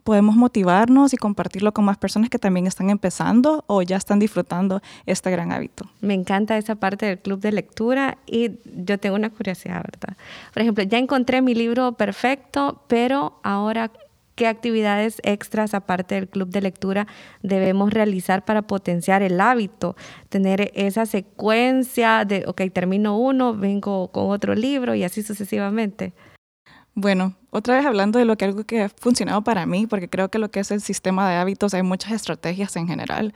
podemos 0.02 0.34
motivarnos 0.34 1.12
y 1.14 1.16
compartirlo 1.16 1.72
con 1.72 1.84
más 1.84 1.98
personas 1.98 2.28
que 2.28 2.38
también 2.38 2.66
están 2.66 2.90
empezando 2.90 3.64
o 3.68 3.82
ya 3.82 3.96
están 3.96 4.18
disfrutando 4.18 4.82
este 5.06 5.30
gran 5.30 5.52
hábito. 5.52 5.88
Me 6.00 6.14
encanta 6.14 6.58
esa 6.58 6.74
parte 6.74 7.06
del 7.06 7.18
club 7.18 7.40
de 7.40 7.52
lectura 7.52 8.18
y 8.26 8.50
yo 8.64 8.98
tengo 8.98 9.14
una 9.14 9.30
curiosidad, 9.30 9.84
¿verdad? 9.84 10.16
Por 10.52 10.62
ejemplo, 10.62 10.84
ya 10.84 10.98
encontré 10.98 11.42
mi 11.42 11.54
libro 11.54 11.92
perfecto, 11.92 12.82
pero 12.88 13.38
ahora 13.42 13.90
qué 14.34 14.46
actividades 14.46 15.20
extras, 15.24 15.74
aparte 15.74 16.14
del 16.14 16.28
club 16.28 16.48
de 16.50 16.60
lectura, 16.60 17.06
debemos 17.42 17.92
realizar 17.92 18.44
para 18.44 18.62
potenciar 18.62 19.22
el 19.22 19.40
hábito, 19.40 19.96
tener 20.28 20.70
esa 20.74 21.06
secuencia 21.06 22.24
de, 22.24 22.44
ok, 22.46 22.62
termino 22.72 23.18
uno, 23.18 23.54
vengo 23.54 24.08
con 24.12 24.30
otro 24.30 24.54
libro 24.54 24.94
y 24.94 25.04
así 25.04 25.22
sucesivamente. 25.22 26.12
Bueno, 26.94 27.34
otra 27.50 27.76
vez 27.76 27.86
hablando 27.86 28.18
de 28.18 28.24
lo 28.24 28.36
que 28.36 28.44
algo 28.44 28.64
que 28.64 28.82
ha 28.82 28.88
funcionado 28.88 29.42
para 29.42 29.66
mí, 29.66 29.86
porque 29.86 30.08
creo 30.08 30.28
que 30.28 30.38
lo 30.38 30.50
que 30.50 30.60
es 30.60 30.70
el 30.70 30.80
sistema 30.80 31.28
de 31.28 31.36
hábitos 31.36 31.74
hay 31.74 31.82
muchas 31.82 32.12
estrategias 32.12 32.76
en 32.76 32.86
general. 32.86 33.34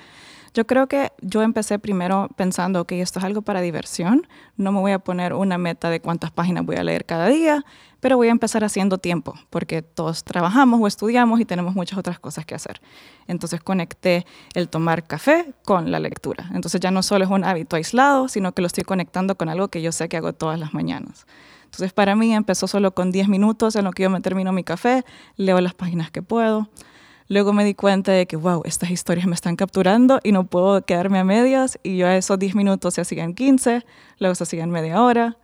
Yo 0.54 0.66
creo 0.66 0.86
que 0.86 1.12
yo 1.20 1.42
empecé 1.42 1.78
primero 1.78 2.28
pensando 2.36 2.84
que 2.86 3.00
esto 3.00 3.18
es 3.18 3.24
algo 3.24 3.42
para 3.42 3.60
diversión, 3.60 4.26
no 4.56 4.72
me 4.72 4.80
voy 4.80 4.92
a 4.92 4.98
poner 4.98 5.32
una 5.32 5.58
meta 5.58 5.90
de 5.90 6.00
cuántas 6.00 6.30
páginas 6.30 6.64
voy 6.64 6.76
a 6.76 6.84
leer 6.84 7.04
cada 7.04 7.28
día, 7.28 7.64
pero 8.00 8.16
voy 8.16 8.28
a 8.28 8.30
empezar 8.30 8.64
haciendo 8.64 8.98
tiempo, 8.98 9.34
porque 9.50 9.82
todos 9.82 10.24
trabajamos 10.24 10.80
o 10.80 10.86
estudiamos 10.86 11.40
y 11.40 11.44
tenemos 11.44 11.74
muchas 11.74 11.98
otras 11.98 12.18
cosas 12.18 12.46
que 12.46 12.54
hacer. 12.54 12.80
Entonces 13.26 13.60
conecté 13.60 14.24
el 14.54 14.68
tomar 14.68 15.06
café 15.06 15.52
con 15.64 15.90
la 15.90 15.98
lectura. 15.98 16.50
Entonces 16.54 16.80
ya 16.80 16.90
no 16.90 17.02
solo 17.02 17.24
es 17.24 17.30
un 17.30 17.44
hábito 17.44 17.76
aislado, 17.76 18.28
sino 18.28 18.52
que 18.52 18.62
lo 18.62 18.66
estoy 18.66 18.84
conectando 18.84 19.36
con 19.36 19.48
algo 19.48 19.68
que 19.68 19.82
yo 19.82 19.92
sé 19.92 20.08
que 20.08 20.16
hago 20.16 20.32
todas 20.32 20.58
las 20.58 20.74
mañanas. 20.74 21.26
Entonces 21.64 21.92
para 21.92 22.16
mí 22.16 22.34
empezó 22.34 22.66
solo 22.66 22.94
con 22.94 23.12
10 23.12 23.28
minutos 23.28 23.76
en 23.76 23.84
lo 23.84 23.92
que 23.92 24.04
yo 24.04 24.10
me 24.10 24.20
termino 24.20 24.52
mi 24.52 24.64
café, 24.64 25.04
leo 25.36 25.60
las 25.60 25.74
páginas 25.74 26.10
que 26.10 26.22
puedo. 26.22 26.68
Luego 27.28 27.52
me 27.52 27.64
di 27.64 27.74
cuenta 27.74 28.12
de 28.12 28.26
que, 28.26 28.36
wow, 28.36 28.62
estas 28.64 28.90
historias 28.90 29.26
me 29.26 29.34
están 29.34 29.54
capturando 29.54 30.20
y 30.22 30.32
no 30.32 30.44
puedo 30.44 30.82
quedarme 30.82 31.18
a 31.18 31.24
medias 31.24 31.78
y 31.82 31.98
yo 31.98 32.06
a 32.06 32.16
esos 32.16 32.38
10 32.38 32.54
minutos 32.54 32.94
se 32.94 33.02
hacían 33.02 33.34
15, 33.34 33.84
luego 34.18 34.34
se 34.34 34.44
hacían 34.44 34.70
media 34.70 35.02
hora 35.02 35.36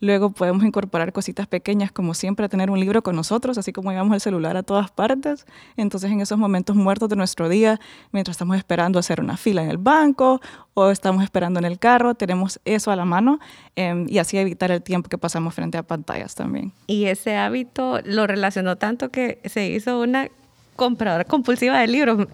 Luego 0.00 0.30
podemos 0.30 0.64
incorporar 0.64 1.12
cositas 1.12 1.46
pequeñas 1.48 1.90
como 1.90 2.14
siempre 2.14 2.48
tener 2.48 2.70
un 2.70 2.78
libro 2.78 3.02
con 3.02 3.16
nosotros, 3.16 3.58
así 3.58 3.72
como 3.72 3.90
llevamos 3.90 4.14
el 4.14 4.20
celular 4.20 4.56
a 4.56 4.62
todas 4.62 4.90
partes. 4.90 5.44
Entonces 5.76 6.10
en 6.10 6.20
esos 6.20 6.38
momentos 6.38 6.76
muertos 6.76 7.08
de 7.08 7.16
nuestro 7.16 7.48
día, 7.48 7.80
mientras 8.12 8.34
estamos 8.36 8.56
esperando 8.56 8.98
hacer 8.98 9.20
una 9.20 9.36
fila 9.36 9.62
en 9.62 9.70
el 9.70 9.78
banco 9.78 10.40
o 10.74 10.90
estamos 10.90 11.24
esperando 11.24 11.58
en 11.58 11.64
el 11.64 11.80
carro, 11.80 12.14
tenemos 12.14 12.60
eso 12.64 12.92
a 12.92 12.96
la 12.96 13.04
mano 13.04 13.40
em, 13.74 14.06
y 14.08 14.18
así 14.18 14.38
evitar 14.38 14.70
el 14.70 14.82
tiempo 14.82 15.08
que 15.08 15.18
pasamos 15.18 15.54
frente 15.54 15.78
a 15.78 15.82
pantallas 15.82 16.36
también. 16.36 16.72
Y 16.86 17.06
ese 17.06 17.36
hábito 17.36 18.00
lo 18.04 18.28
relacionó 18.28 18.76
tanto 18.76 19.10
que 19.10 19.40
se 19.46 19.68
hizo 19.68 20.00
una 20.00 20.28
compradora 20.78 21.24
compulsiva 21.24 21.80
de 21.80 21.88
libros 21.88 22.28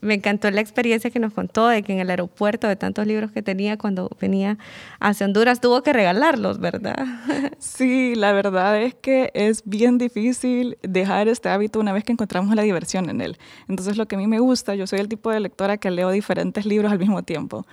me 0.00 0.14
encantó 0.14 0.50
la 0.50 0.60
experiencia 0.60 1.10
que 1.10 1.18
nos 1.18 1.32
contó 1.32 1.68
de 1.68 1.82
que 1.82 1.92
en 1.92 2.00
el 2.00 2.10
aeropuerto 2.10 2.68
de 2.68 2.76
tantos 2.76 3.06
libros 3.06 3.30
que 3.30 3.42
tenía 3.42 3.78
cuando 3.78 4.10
venía 4.20 4.58
hacia 5.00 5.26
Honduras 5.26 5.60
tuvo 5.60 5.82
que 5.82 5.92
regalarlos, 5.92 6.58
¿verdad? 6.58 6.96
Sí, 7.58 8.14
la 8.14 8.32
verdad 8.32 8.80
es 8.80 8.94
que 8.94 9.30
es 9.34 9.62
bien 9.64 9.98
difícil 9.98 10.78
dejar 10.82 11.28
este 11.28 11.48
hábito 11.48 11.80
una 11.80 11.92
vez 11.92 12.04
que 12.04 12.12
encontramos 12.12 12.54
la 12.54 12.62
diversión 12.62 13.10
en 13.10 13.20
él. 13.20 13.36
Entonces 13.68 13.96
lo 13.96 14.06
que 14.06 14.16
a 14.16 14.18
mí 14.18 14.26
me 14.26 14.38
gusta, 14.38 14.74
yo 14.74 14.86
soy 14.86 15.00
el 15.00 15.08
tipo 15.08 15.30
de 15.30 15.40
lectora 15.40 15.76
que 15.76 15.90
leo 15.90 16.10
diferentes 16.10 16.66
libros 16.66 16.92
al 16.92 16.98
mismo 16.98 17.22
tiempo 17.22 17.66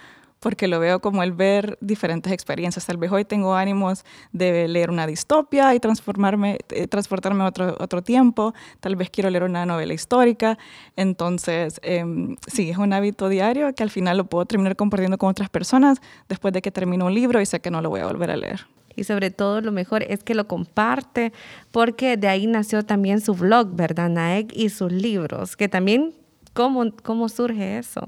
porque 0.45 0.67
lo 0.67 0.79
veo 0.79 0.99
como 0.99 1.23
el 1.23 1.31
ver 1.31 1.75
diferentes 1.81 2.31
experiencias. 2.31 2.85
Tal 2.85 2.97
vez 2.97 3.11
hoy 3.11 3.25
tengo 3.25 3.55
ánimos 3.55 4.05
de 4.31 4.67
leer 4.67 4.91
una 4.91 5.07
distopia 5.07 5.73
y 5.73 5.79
transformarme, 5.79 6.59
eh, 6.69 6.85
transportarme 6.85 7.43
a 7.43 7.47
otro, 7.47 7.75
otro 7.79 8.03
tiempo. 8.03 8.53
Tal 8.79 8.95
vez 8.95 9.09
quiero 9.09 9.31
leer 9.31 9.41
una 9.41 9.65
novela 9.65 9.95
histórica. 9.95 10.59
Entonces, 10.95 11.79
em, 11.81 12.35
sí, 12.45 12.69
es 12.69 12.77
un 12.77 12.93
hábito 12.93 13.27
diario 13.27 13.73
que 13.73 13.81
al 13.81 13.89
final 13.89 14.17
lo 14.17 14.25
puedo 14.25 14.45
terminar 14.45 14.75
compartiendo 14.75 15.17
con 15.17 15.29
otras 15.29 15.49
personas 15.49 15.99
después 16.29 16.53
de 16.53 16.61
que 16.61 16.69
termino 16.69 17.07
un 17.07 17.15
libro 17.15 17.41
y 17.41 17.47
sé 17.47 17.59
que 17.59 17.71
no 17.71 17.81
lo 17.81 17.89
voy 17.89 18.01
a 18.01 18.05
volver 18.05 18.29
a 18.29 18.37
leer. 18.37 18.67
Y 18.95 19.03
sobre 19.05 19.31
todo 19.31 19.61
lo 19.61 19.71
mejor 19.71 20.03
es 20.03 20.23
que 20.23 20.35
lo 20.35 20.47
comparte, 20.47 21.33
porque 21.71 22.17
de 22.17 22.27
ahí 22.27 22.45
nació 22.45 22.85
también 22.85 23.19
su 23.19 23.33
blog, 23.33 23.75
¿verdad, 23.75 24.09
Naek? 24.09 24.55
Y 24.55 24.69
sus 24.69 24.91
libros, 24.91 25.57
que 25.57 25.69
también, 25.69 26.13
¿cómo, 26.53 26.91
cómo 27.01 27.29
surge 27.29 27.79
eso? 27.79 28.03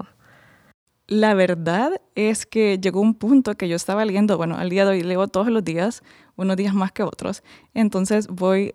La 1.08 1.32
verdad 1.32 2.02
es 2.14 2.44
que 2.44 2.78
llegó 2.78 3.00
un 3.00 3.14
punto 3.14 3.54
que 3.54 3.66
yo 3.66 3.76
estaba 3.76 4.04
leyendo, 4.04 4.36
bueno, 4.36 4.56
al 4.58 4.68
día 4.68 4.84
de 4.84 4.90
hoy 4.90 5.02
leo 5.02 5.26
todos 5.26 5.48
los 5.48 5.64
días, 5.64 6.02
unos 6.36 6.56
días 6.58 6.74
más 6.74 6.92
que 6.92 7.02
otros, 7.02 7.42
entonces 7.72 8.26
voy 8.28 8.74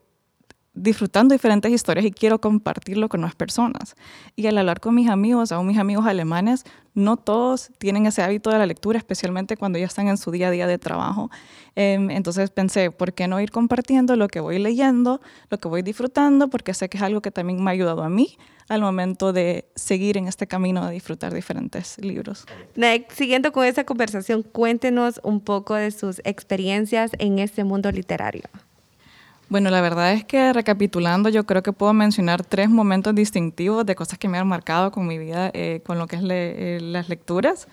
disfrutando 0.73 1.33
diferentes 1.33 1.71
historias 1.71 2.05
y 2.05 2.11
quiero 2.11 2.39
compartirlo 2.39 3.07
con 3.09 3.21
más 3.21 3.35
personas. 3.35 3.95
Y 4.35 4.47
al 4.47 4.57
hablar 4.57 4.79
con 4.79 4.95
mis 4.95 5.09
amigos, 5.09 5.51
aún 5.51 5.67
mis 5.67 5.77
amigos 5.77 6.05
alemanes, 6.05 6.63
no 6.95 7.17
todos 7.17 7.71
tienen 7.77 8.05
ese 8.05 8.21
hábito 8.21 8.49
de 8.49 8.57
la 8.57 8.65
lectura, 8.65 8.97
especialmente 8.97 9.57
cuando 9.57 9.77
ya 9.79 9.85
están 9.85 10.07
en 10.07 10.17
su 10.17 10.31
día 10.31 10.47
a 10.47 10.51
día 10.51 10.67
de 10.67 10.77
trabajo. 10.77 11.29
Em, 11.75 12.09
entonces 12.11 12.49
pensé, 12.49 12.91
¿por 12.91 13.13
qué 13.13 13.27
no 13.27 13.39
ir 13.39 13.51
compartiendo 13.51 14.15
lo 14.15 14.27
que 14.27 14.39
voy 14.39 14.59
leyendo, 14.59 15.21
lo 15.49 15.57
que 15.59 15.67
voy 15.67 15.81
disfrutando? 15.81 16.49
Porque 16.49 16.73
sé 16.73 16.89
que 16.89 16.97
es 16.97 17.03
algo 17.03 17.21
que 17.21 17.31
también 17.31 17.63
me 17.63 17.69
ha 17.69 17.73
ayudado 17.73 18.03
a 18.03 18.09
mí 18.09 18.37
al 18.69 18.81
momento 18.81 19.33
de 19.33 19.69
seguir 19.75 20.17
en 20.17 20.27
este 20.27 20.47
camino 20.47 20.85
de 20.87 20.93
disfrutar 20.93 21.33
diferentes 21.33 21.97
libros. 21.99 22.45
Siguiendo 23.09 23.51
con 23.51 23.65
esa 23.65 23.83
conversación, 23.83 24.41
cuéntenos 24.41 25.19
un 25.23 25.41
poco 25.41 25.75
de 25.75 25.91
sus 25.91 26.19
experiencias 26.23 27.11
en 27.19 27.39
este 27.39 27.63
mundo 27.63 27.91
literario. 27.91 28.43
Bueno, 29.49 29.69
la 29.69 29.81
verdad 29.81 30.13
es 30.13 30.23
que 30.23 30.51
recapitulando, 30.53 31.29
yo 31.29 31.45
creo 31.45 31.61
que 31.61 31.73
puedo 31.73 31.93
mencionar 31.93 32.43
tres 32.43 32.69
momentos 32.69 33.13
distintivos 33.13 33.85
de 33.85 33.95
cosas 33.95 34.17
que 34.17 34.27
me 34.27 34.37
han 34.37 34.47
marcado 34.47 34.91
con 34.91 35.05
mi 35.05 35.17
vida, 35.17 35.51
eh, 35.53 35.81
con 35.85 35.99
lo 35.99 36.07
que 36.07 36.15
es 36.15 36.23
eh, 36.25 36.79
las 36.81 37.09
lecturas. 37.09 37.67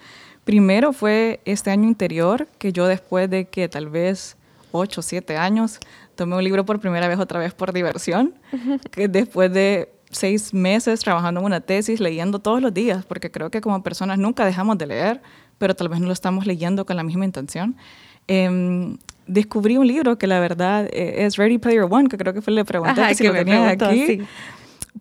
Primero 0.45 0.93
fue 0.93 1.41
este 1.45 1.71
año 1.71 1.89
interior, 1.89 2.49
que 2.59 2.73
yo 2.73 2.87
después 2.87 3.31
de 3.31 3.47
que 3.47 3.69
tal 3.69 3.89
vez 3.89 4.37
ocho 4.73 5.01
o 5.01 5.03
siete 5.03 5.37
años, 5.37 5.79
tomé 6.17 6.37
un 6.37 6.45
libro 6.45 6.65
por 6.65 6.81
primera 6.81 7.09
vez 7.09 7.19
otra 7.19 7.39
vez 7.39 7.55
por 7.55 7.73
diversión, 7.73 8.35
que 8.91 9.09
después 9.09 9.53
de 9.53 9.93
seis 10.11 10.53
meses 10.53 11.01
trabajando 11.01 11.41
en 11.41 11.47
una 11.47 11.61
tesis, 11.61 12.01
leyendo 12.01 12.41
todos 12.41 12.61
los 12.61 12.75
días, 12.75 13.05
porque 13.07 13.31
creo 13.31 13.51
que 13.51 13.61
como 13.61 13.83
personas 13.83 14.19
nunca 14.19 14.45
dejamos 14.45 14.77
de 14.79 14.87
leer, 14.87 15.23
pero 15.59 15.75
tal 15.75 15.89
vez 15.89 16.01
no 16.01 16.07
lo 16.07 16.13
estamos 16.13 16.47
leyendo 16.47 16.85
con 16.85 16.97
la 16.97 17.03
misma 17.03 17.25
intención. 17.25 17.77
Em, 18.27 18.99
descubrí 19.31 19.77
un 19.77 19.87
libro 19.87 20.19
que 20.19 20.27
la 20.27 20.41
verdad 20.41 20.89
eh, 20.93 21.25
es 21.25 21.37
Ready 21.37 21.59
Player 21.59 21.87
One, 21.89 22.09
que 22.09 22.19
creo 22.19 22.35
que 22.35 22.43
fue 22.43 22.53
le 22.53 22.65
pregunté 22.65 23.01
que 23.09 23.15
si 23.15 23.25
lo 23.25 23.33
tenía 23.33 23.71
aquí, 23.71 24.21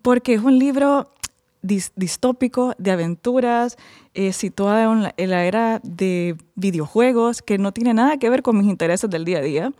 porque 0.02 0.34
es 0.34 0.42
un 0.42 0.58
libro 0.58 1.10
distópico 1.62 2.74
de 2.78 2.90
aventuras, 2.90 3.76
eh, 4.14 4.32
situada 4.32 4.84
en 4.84 5.02
la, 5.02 5.14
en 5.16 5.30
la 5.30 5.44
era 5.44 5.80
de 5.82 6.36
videojuegos, 6.54 7.42
que 7.42 7.58
no 7.58 7.72
tiene 7.72 7.92
nada 7.92 8.16
que 8.16 8.30
ver 8.30 8.42
con 8.42 8.56
mis 8.56 8.68
intereses 8.68 9.10
del 9.10 9.24
día 9.24 9.38
a 9.38 9.42
día, 9.42 9.72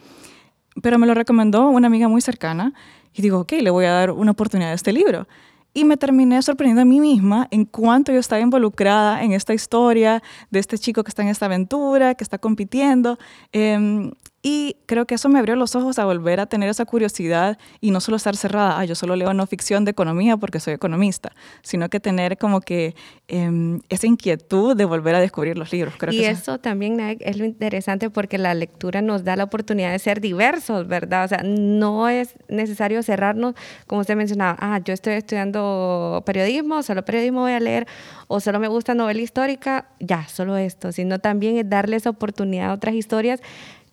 pero 0.83 0.99
me 0.99 1.07
lo 1.07 1.14
recomendó 1.14 1.69
una 1.69 1.87
amiga 1.87 2.09
muy 2.09 2.21
cercana 2.21 2.75
y 3.14 3.23
digo, 3.23 3.38
ok, 3.40 3.52
le 3.52 3.71
voy 3.71 3.85
a 3.87 3.92
dar 3.92 4.11
una 4.11 4.33
oportunidad 4.33 4.73
a 4.73 4.75
este 4.75 4.92
libro. 4.92 5.26
Y 5.73 5.85
me 5.85 5.97
terminé 5.97 6.42
sorprendiendo 6.42 6.83
a 6.83 6.85
mí 6.85 6.99
misma 6.99 7.47
en 7.52 7.64
cuanto 7.64 8.11
yo 8.12 8.19
estaba 8.19 8.42
involucrada 8.42 9.23
en 9.23 9.30
esta 9.33 9.54
historia 9.54 10.21
de 10.50 10.59
este 10.59 10.76
chico 10.78 11.04
que 11.04 11.11
está 11.11 11.23
en 11.23 11.28
esta 11.28 11.47
aventura, 11.47 12.16
que 12.16 12.25
está 12.25 12.38
compitiendo. 12.38 13.19
Eh, 13.52 14.11
y 14.43 14.77
creo 14.87 15.07
que 15.07 15.17
eso 15.17 15.29
me 15.29 15.39
abrió 15.39 15.55
los 15.55 15.77
ojos 15.77 15.99
a 15.99 16.07
volver 16.07 16.41
a 16.41 16.47
tener 16.47 16.71
esa 16.71 16.87
curiosidad 16.87 17.59
y 17.83 17.91
no 17.91 18.01
solo 18.01 18.17
estar 18.17 18.37
cerrada, 18.37 18.79
ah, 18.79 18.85
yo 18.87 18.95
solo 18.95 19.15
leo 19.15 19.35
no 19.35 19.47
ficción 19.47 19.85
de 19.85 19.91
economía 19.91 20.39
porque 20.39 20.61
soy 20.61 20.73
economista, 20.73 21.33
sino 21.63 21.91
que 21.91 22.01
tener 22.01 22.39
como 22.39 22.63
que 22.63 22.95
em, 23.29 23.81
esa 23.91 24.07
inquietud 24.07 24.75
de 24.75 24.87
volver 24.87 25.15
a 25.15 25.21
descubrir 25.21 25.59
los 25.59 25.73
libros. 25.73 25.95
Creo 25.99 26.15
y 26.15 26.25
eso, 26.25 26.59
también 26.59 27.19
es 27.21 27.37
lo 27.37 27.45
interesante 27.45 28.09
porque 28.09 28.39
la 28.39 28.55
lectura 28.55 29.03
nos 29.03 29.25
da 29.25 29.37
la 29.37 29.45
oportunidad 29.45 29.93
de 29.93 29.99
ser 29.99 30.23
diversos, 30.23 30.89
¿verdad? 30.89 31.27
O 31.27 31.29
sea, 31.29 31.43
no 31.45 32.09
es 32.09 32.35
necesario 32.49 33.03
cerrarnos, 33.03 33.55
como 33.87 34.01
usted 34.01 34.17
mencionaba, 34.17 34.57
ah, 34.59 34.81
yo 34.83 34.95
estoy 34.95 35.15
estudiando 35.15 36.23
periodismo, 36.25 36.83
solo 36.83 37.05
periodismo 37.05 37.41
voy 37.41 37.53
a 37.53 37.61
leer, 37.61 37.87
o 38.27 38.41
solo 38.41 38.59
me 38.59 38.69
gusta 38.69 38.95
novela 38.95 39.21
histórica, 39.21 39.89
ya, 39.99 40.27
solo 40.29 40.57
esto, 40.57 40.93
sino 40.93 41.19
también 41.19 41.59
es 41.59 41.69
darle 41.69 41.97
esa 41.97 42.09
oportunidad 42.09 42.71
a 42.71 42.73
otras 42.73 42.95
historias 42.95 43.43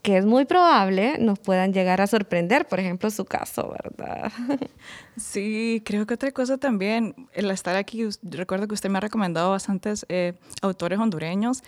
que 0.02 0.18
es 0.18 0.26
muy 0.26 0.46
probable 0.46 1.18
nos 1.20 1.40
puedan 1.40 1.74
llegar 1.74 2.02
a 2.02 2.08
sorprender, 2.08 2.68
por 2.68 2.80
ejemplo, 2.80 3.10
su 3.10 3.26
caso, 3.26 3.70
¿verdad? 3.84 4.32
Sí, 5.18 5.82
creo 5.84 6.06
que 6.06 6.14
otra 6.14 6.32
cosa 6.32 6.60
también, 6.60 7.16
el 7.34 7.50
estar 7.50 7.76
aquí, 7.76 8.08
recuerdo 8.22 8.68
que 8.68 8.76
usted 8.76 8.90
me 8.90 9.00
ha 9.00 9.02
recomendado 9.02 9.50
bastantes 9.50 10.06
eh, 10.10 10.34
autores 10.62 11.00
hondureños 11.00 11.64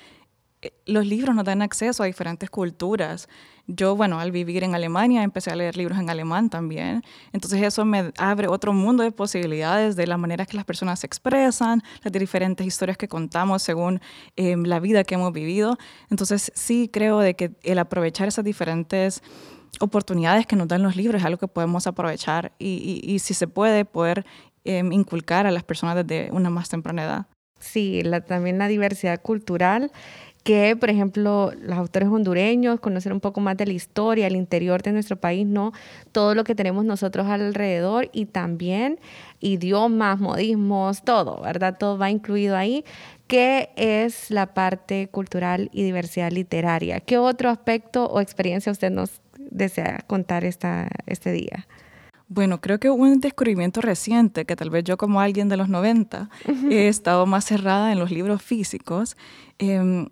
los 0.85 1.05
libros 1.05 1.35
nos 1.35 1.45
dan 1.45 1.61
acceso 1.61 2.03
a 2.03 2.05
diferentes 2.05 2.49
culturas. 2.49 3.29
Yo, 3.67 3.95
bueno, 3.95 4.19
al 4.19 4.31
vivir 4.31 4.63
en 4.63 4.75
Alemania 4.75 5.23
empecé 5.23 5.51
a 5.51 5.55
leer 5.55 5.77
libros 5.77 5.99
en 5.99 6.09
alemán 6.09 6.49
también. 6.49 7.03
Entonces 7.31 7.61
eso 7.61 7.85
me 7.85 8.11
abre 8.17 8.47
otro 8.47 8.73
mundo 8.73 9.03
de 9.03 9.11
posibilidades 9.11 9.95
de 9.95 10.07
las 10.07 10.19
maneras 10.19 10.47
que 10.47 10.57
las 10.57 10.65
personas 10.65 10.99
se 10.99 11.07
expresan, 11.07 11.83
las 12.03 12.11
diferentes 12.11 12.65
historias 12.65 12.97
que 12.97 13.07
contamos 13.07 13.61
según 13.61 14.01
em, 14.35 14.63
la 14.63 14.79
vida 14.79 15.03
que 15.03 15.15
hemos 15.15 15.31
vivido. 15.31 15.77
Entonces 16.09 16.51
sí 16.55 16.89
creo 16.91 17.19
de 17.19 17.35
que 17.35 17.51
el 17.63 17.79
aprovechar 17.79 18.27
esas 18.27 18.43
diferentes 18.43 19.21
oportunidades 19.79 20.47
que 20.47 20.55
nos 20.55 20.67
dan 20.67 20.81
los 20.83 20.95
libros 20.95 21.21
es 21.21 21.25
algo 21.25 21.37
que 21.37 21.47
podemos 21.47 21.85
aprovechar 21.87 22.53
y, 22.57 23.17
si 23.19 23.33
se 23.33 23.47
puede, 23.47 23.85
poder 23.85 24.25
em, 24.65 24.91
inculcar 24.91 25.45
a 25.45 25.51
las 25.51 25.63
personas 25.63 25.95
desde 25.95 26.31
una 26.31 26.49
más 26.49 26.69
temprana 26.69 27.03
edad. 27.03 27.27
Sí, 27.59 28.01
la, 28.03 28.21
también 28.21 28.57
la 28.57 28.67
diversidad 28.67 29.21
cultural 29.21 29.91
que, 30.49 30.75
por 30.75 30.89
ejemplo, 30.89 31.51
los 31.61 31.77
autores 31.77 32.09
hondureños, 32.09 32.79
conocer 32.79 33.13
un 33.13 33.19
poco 33.19 33.39
más 33.39 33.55
de 33.55 33.67
la 33.67 33.73
historia, 33.73 34.25
el 34.25 34.35
interior 34.35 34.81
de 34.81 34.91
nuestro 34.91 35.15
país, 35.15 35.45
¿no? 35.45 35.73
Todo 36.11 36.33
lo 36.33 36.43
que 36.43 36.55
tenemos 36.55 36.85
nosotros 36.85 37.27
alrededor 37.27 38.09
y 38.13 38.25
también 38.25 38.99
idiomas, 39.41 40.19
modismos, 40.19 41.03
todo, 41.03 41.39
¿verdad? 41.43 41.77
Todo 41.77 41.99
va 41.99 42.09
incluido 42.09 42.57
ahí, 42.57 42.83
que 43.27 43.69
es 43.75 44.31
la 44.31 44.55
parte 44.55 45.07
cultural 45.11 45.69
y 45.71 45.83
diversidad 45.83 46.31
literaria. 46.31 46.99
¿Qué 46.99 47.19
otro 47.19 47.51
aspecto 47.51 48.07
o 48.07 48.19
experiencia 48.19 48.71
usted 48.71 48.89
nos 48.89 49.21
desea 49.37 50.03
contar 50.07 50.45
esta, 50.45 50.87
este 51.05 51.31
día? 51.31 51.67
Bueno, 52.27 52.59
creo 52.59 52.79
que 52.79 52.89
un 52.89 53.19
descubrimiento 53.19 53.81
reciente, 53.81 54.45
que 54.45 54.55
tal 54.55 54.71
vez 54.71 54.83
yo 54.83 54.97
como 54.97 55.21
alguien 55.21 55.47
de 55.47 55.57
los 55.57 55.69
90 55.69 56.27
he 56.71 56.87
estado 56.87 57.27
más 57.27 57.45
cerrada 57.45 57.91
en 57.91 57.99
los 57.99 58.09
libros 58.09 58.41
físicos, 58.41 59.15
eh, 59.59 60.07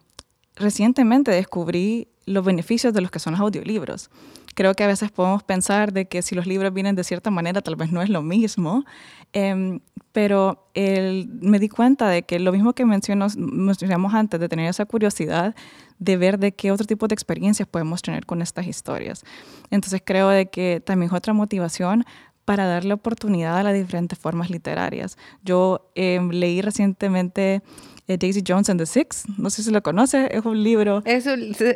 recientemente 0.59 1.31
descubrí 1.31 2.07
los 2.25 2.43
beneficios 2.43 2.93
de 2.93 3.01
los 3.01 3.09
que 3.09 3.19
son 3.19 3.33
los 3.33 3.41
audiolibros. 3.41 4.09
Creo 4.53 4.73
que 4.73 4.83
a 4.83 4.87
veces 4.87 5.11
podemos 5.11 5.43
pensar 5.43 5.93
de 5.93 6.07
que 6.07 6.21
si 6.21 6.35
los 6.35 6.47
libros 6.47 6.73
vienen 6.73 6.95
de 6.95 7.03
cierta 7.03 7.29
manera, 7.31 7.61
tal 7.61 7.75
vez 7.75 7.91
no 7.91 8.01
es 8.01 8.09
lo 8.09 8.21
mismo, 8.21 8.85
em, 9.31 9.79
pero 10.11 10.69
me 10.75 11.59
di 11.59 11.69
cuenta 11.69 12.09
de 12.09 12.23
que 12.23 12.39
lo 12.39 12.51
mismo 12.51 12.73
que 12.73 12.83
mencionamos 12.83 14.13
antes, 14.13 14.39
de 14.39 14.49
tener 14.49 14.67
esa 14.67 14.85
curiosidad 14.85 15.55
de 15.99 16.17
ver 16.17 16.39
de 16.39 16.53
qué 16.53 16.71
otro 16.71 16.85
tipo 16.85 17.07
de 17.07 17.13
experiencias 17.13 17.67
podemos 17.67 18.01
tener 18.01 18.25
con 18.25 18.41
estas 18.41 18.67
historias. 18.67 19.23
Entonces 19.69 20.01
creo 20.03 20.29
de 20.29 20.47
que 20.47 20.81
también 20.83 21.11
es 21.11 21.15
otra 21.15 21.33
motivación 21.33 22.03
para 22.45 22.65
darle 22.65 22.93
oportunidad 22.93 23.57
a 23.57 23.63
las 23.63 23.73
diferentes 23.73 24.17
formas 24.17 24.49
literarias. 24.49 25.17
Yo 25.43 25.91
em, 25.95 26.29
leí 26.29 26.61
recientemente 26.61 27.61
eh, 28.07 28.17
Daisy 28.17 28.41
Jones 28.45 28.69
and 28.69 28.79
the 28.79 28.85
Six. 28.85 29.25
No 29.37 29.49
sé 29.49 29.63
si 29.63 29.71
lo 29.71 29.83
conoce, 29.83 30.29
es 30.31 30.45
un 30.45 30.63
libro. 30.63 31.01
Es 31.05 31.27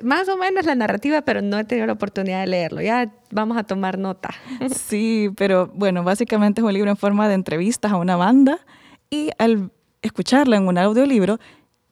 más 0.04 0.30
o 0.30 0.38
menos 0.38 0.66
la 0.66 0.76
narrativa, 0.76 1.22
pero 1.22 1.42
no 1.42 1.60
he 1.60 1.64
tenido 1.66 1.88
la 1.88 1.94
oportunidad 1.94 2.42
de 2.42 2.48
leerlo. 2.48 2.82
Ya 2.82 3.14
vamos 3.32 3.58
a 3.58 3.64
tomar 3.64 3.98
nota. 3.98 4.30
Sí, 4.76 5.30
pero 5.38 5.72
bueno, 5.74 6.04
básicamente 6.04 6.62
es 6.62 6.66
un 6.66 6.74
libro 6.74 6.90
en 6.90 6.98
forma 6.98 7.28
de 7.28 7.36
entrevistas 7.36 7.92
a 7.92 7.98
una 7.98 8.16
banda 8.16 8.60
y 9.10 9.32
al 9.38 9.72
escucharlo 10.02 10.56
en 10.56 10.68
un 10.68 10.78
audiolibro, 10.78 11.40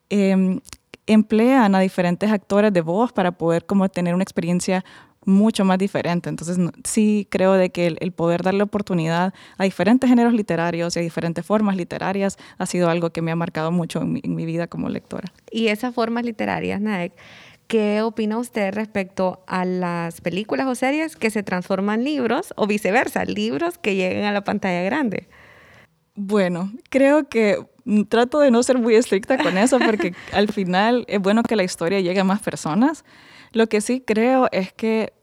em, 0.09 0.59
emplean 1.05 1.75
a 1.75 1.79
diferentes 1.79 2.31
actores 2.31 2.71
de 2.71 2.81
voz 2.81 3.11
para 3.11 3.31
poder 3.31 3.65
como 3.65 3.89
tener 3.89 4.13
una 4.13 4.23
experiencia 4.23 4.83
mucho 5.29 5.63
más 5.63 5.77
diferente. 5.77 6.29
Entonces, 6.29 6.57
sí 6.83 7.27
creo 7.29 7.53
de 7.53 7.69
que 7.69 7.87
el, 7.87 8.11
poder 8.11 8.41
darle 8.41 8.63
oportunidad 8.63 9.33
a 9.57 9.63
diferentes 9.63 10.09
géneros 10.09 10.33
literarios 10.33 10.95
y 10.95 10.99
a 10.99 11.01
diferentes 11.01 11.45
formas 11.45 11.77
literarias 11.77 12.37
ha 12.57 12.65
sido 12.65 12.89
algo 12.89 13.11
que 13.11 13.21
me 13.21 13.31
ha 13.31 13.35
marcado 13.35 13.71
mucho 13.71 14.01
en 14.01 14.35
mi, 14.35 14.45
vida 14.45 14.67
como 14.67 14.89
lectora. 14.89 15.31
Y 15.51 15.67
esas 15.67 15.93
formas 15.93 16.25
literarias, 16.25 16.81
Naek, 16.81 17.13
¿qué 17.67 18.01
opina 18.01 18.37
usted 18.37 18.73
respecto 18.73 19.43
a 19.47 19.63
las 19.63 20.21
películas 20.21 20.67
o 20.67 20.75
series 20.75 21.15
que 21.15 21.29
se 21.29 21.43
transforman 21.43 21.99
en 21.99 22.05
libros 22.05 22.53
o 22.57 22.67
viceversa, 22.67 23.23
libros 23.25 23.77
que 23.77 23.95
lleguen 23.95 24.25
a 24.25 24.31
la 24.31 24.43
pantalla 24.43 24.81
grande? 24.81 25.27
Bueno, 26.15 26.71
creo 26.89 27.29
que 27.29 27.63
trato 28.09 28.39
de 28.39 28.51
no 28.51 28.61
ser 28.63 28.77
muy 28.77 28.95
estricta 28.95 29.37
con 29.37 29.57
eso 29.57 29.79
porque 29.79 30.13
al 30.33 30.51
final 30.51 31.05
es 31.07 31.19
bueno 31.19 31.43
que 31.43 31.55
la 31.55 31.63
historia 31.63 31.99
llegue 31.99 32.19
a 32.19 32.23
más 32.23 32.41
personas. 32.41 33.05
Lo 33.51 33.67
que 33.67 33.81
sí 33.81 34.03
creo 34.05 34.47
es 34.51 34.73
que 34.73 35.13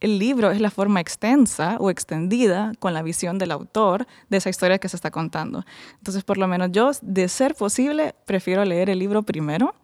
el 0.00 0.18
libro 0.18 0.50
es 0.50 0.60
la 0.60 0.70
forma 0.70 1.00
extensa 1.00 1.76
o 1.80 1.90
extendida 1.90 2.72
con 2.78 2.92
la 2.92 3.02
visión 3.02 3.38
del 3.38 3.52
autor 3.52 4.06
de 4.28 4.36
esa 4.36 4.50
historia 4.50 4.78
que 4.78 4.88
se 4.88 4.96
está 4.96 5.10
contando. 5.10 5.64
Entonces, 5.98 6.24
por 6.24 6.36
lo 6.36 6.46
menos 6.46 6.70
yo, 6.72 6.90
de 7.00 7.28
ser 7.28 7.54
posible, 7.54 8.14
prefiero 8.26 8.64
leer 8.64 8.90
el 8.90 8.98
libro 8.98 9.22
primero. 9.22 9.74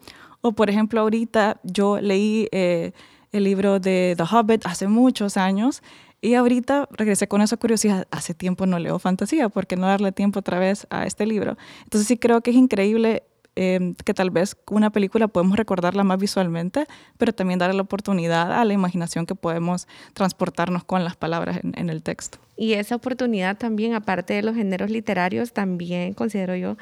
O, 0.43 0.53
por 0.53 0.71
ejemplo, 0.71 1.01
ahorita 1.01 1.61
yo 1.63 2.01
leí 2.01 2.49
eh, 2.53 2.93
el 3.33 3.45
libro 3.45 3.81
de 3.81 4.15
The 4.17 4.25
Hobbit 4.25 4.67
hace 4.67 4.89
muchos 4.89 5.37
años 5.37 5.83
y 6.21 6.35
ahorita 6.35 6.89
regresé 6.91 7.29
con 7.29 7.41
esa 7.41 7.57
curiosidad. 7.57 8.07
Hace 8.11 8.35
tiempo 8.35 8.67
no 8.67 8.79
leo 8.79 8.99
fantasía, 8.99 9.49
¿por 9.49 9.67
qué 9.67 9.77
no 9.77 9.87
darle 9.87 10.13
tiempo 10.13 10.41
otra 10.41 10.59
vez 10.59 10.87
a 10.91 11.07
este 11.07 11.27
libro? 11.27 11.57
Entonces 11.85 12.09
sí 12.09 12.19
creo 12.19 12.41
que 12.43 12.51
es 12.51 12.57
increíble 12.57 13.23
Em, 13.57 13.95
que 13.95 14.15
tal 14.15 14.31
vez 14.31 14.57
una 14.71 14.91
película 14.91 15.27
podemos 15.27 15.57
recordarla 15.57 16.05
más 16.05 16.19
visualmente, 16.19 16.87
pero 17.19 17.33
también 17.33 17.59
darle 17.59 17.75
la 17.75 17.83
oportunidad 17.83 18.53
a 18.53 18.65
la 18.65 18.73
imaginación 18.73 19.27
que 19.27 19.35
podemos 19.35 19.89
transportarnos 20.15 20.85
con 20.85 21.03
las 21.03 21.17
palabras 21.17 21.59
en, 21.63 21.91
el 21.91 22.01
texto. 22.03 22.39
Y 22.57 22.75
esa 22.75 22.95
oportunidad 22.95 23.59
también, 23.59 23.95
aparte 23.95 24.35
de 24.35 24.43
los 24.43 24.55
géneros 24.55 24.89
literarios, 24.89 25.53
también 25.53 26.15
considero 26.15 26.55
yo, 26.55 26.77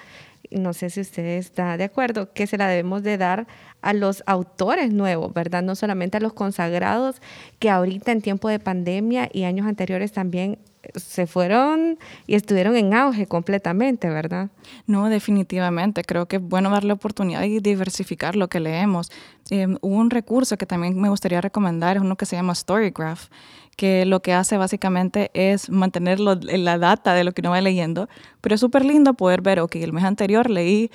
no 0.51 0.75
sé 0.75 0.91
si 0.91 1.01
usted 1.01 1.25
está 1.39 1.79
de 1.79 1.85
acuerdo, 1.85 2.33
que 2.35 2.47
se 2.47 2.59
la 2.59 2.69
debemos 2.69 3.03
de 3.03 3.17
dar 3.17 3.47
a 3.81 3.95
los 3.95 4.23
autores 4.27 4.93
nuevos, 4.93 5.33
¿verdad? 5.33 5.63
No 5.63 5.75
solamente 5.75 6.19
a 6.19 6.21
los 6.21 6.35
consagrados, 6.35 7.23
que 7.59 7.71
ahorita 7.71 8.13
en 8.13 8.21
tiempo 8.21 8.51
de 8.51 8.59
pandemia 8.59 9.31
y 9.33 9.45
años 9.45 9.67
anteriores 9.67 10.13
también 10.13 10.59
se 10.95 11.27
fueron 11.27 11.99
y 12.27 12.35
estuvieron 12.35 12.77
en 12.77 12.95
auge 12.95 13.27
completamente, 13.27 14.09
¿verdad? 14.09 14.51
No, 14.87 15.09
definitivamente. 15.09 16.03
Creo 16.05 16.27
que 16.27 16.37
es 16.37 16.43
bueno 16.43 16.71
darle 16.71 16.93
oportunidad 16.93 17.43
y 17.45 17.61
diversificar 17.61 18.37
lo 18.37 18.49
que 18.49 18.61
leemos. 18.61 19.11
Em, 19.51 19.77
un 19.81 20.11
recurso 20.11 20.57
que 20.57 20.67
también 20.67 21.01
me 21.01 21.09
gustaría 21.09 21.41
recomendar, 21.41 21.97
es 21.97 22.03
uno 22.03 22.17
que 22.17 22.27
se 22.27 22.37
llama 22.37 22.55
Storygraph, 22.55 23.29
que 23.77 24.05
lo 24.05 24.21
que 24.21 24.33
hace 24.33 24.57
básicamente 24.57 25.31
es 25.35 25.71
mantener 25.71 26.21
la 26.21 26.79
data 26.79 27.15
de 27.15 27.25
lo 27.25 27.33
que 27.33 27.43
uno 27.43 27.51
va 27.51 27.61
leyendo, 27.61 28.09
pero 28.41 28.55
es 28.55 28.61
súper 28.61 28.85
lindo 28.85 29.15
poder 29.15 29.41
ver, 29.41 29.61
ok, 29.61 29.77
el 29.77 29.93
mes 29.93 30.05
anterior 30.05 30.51
leí 30.51 30.91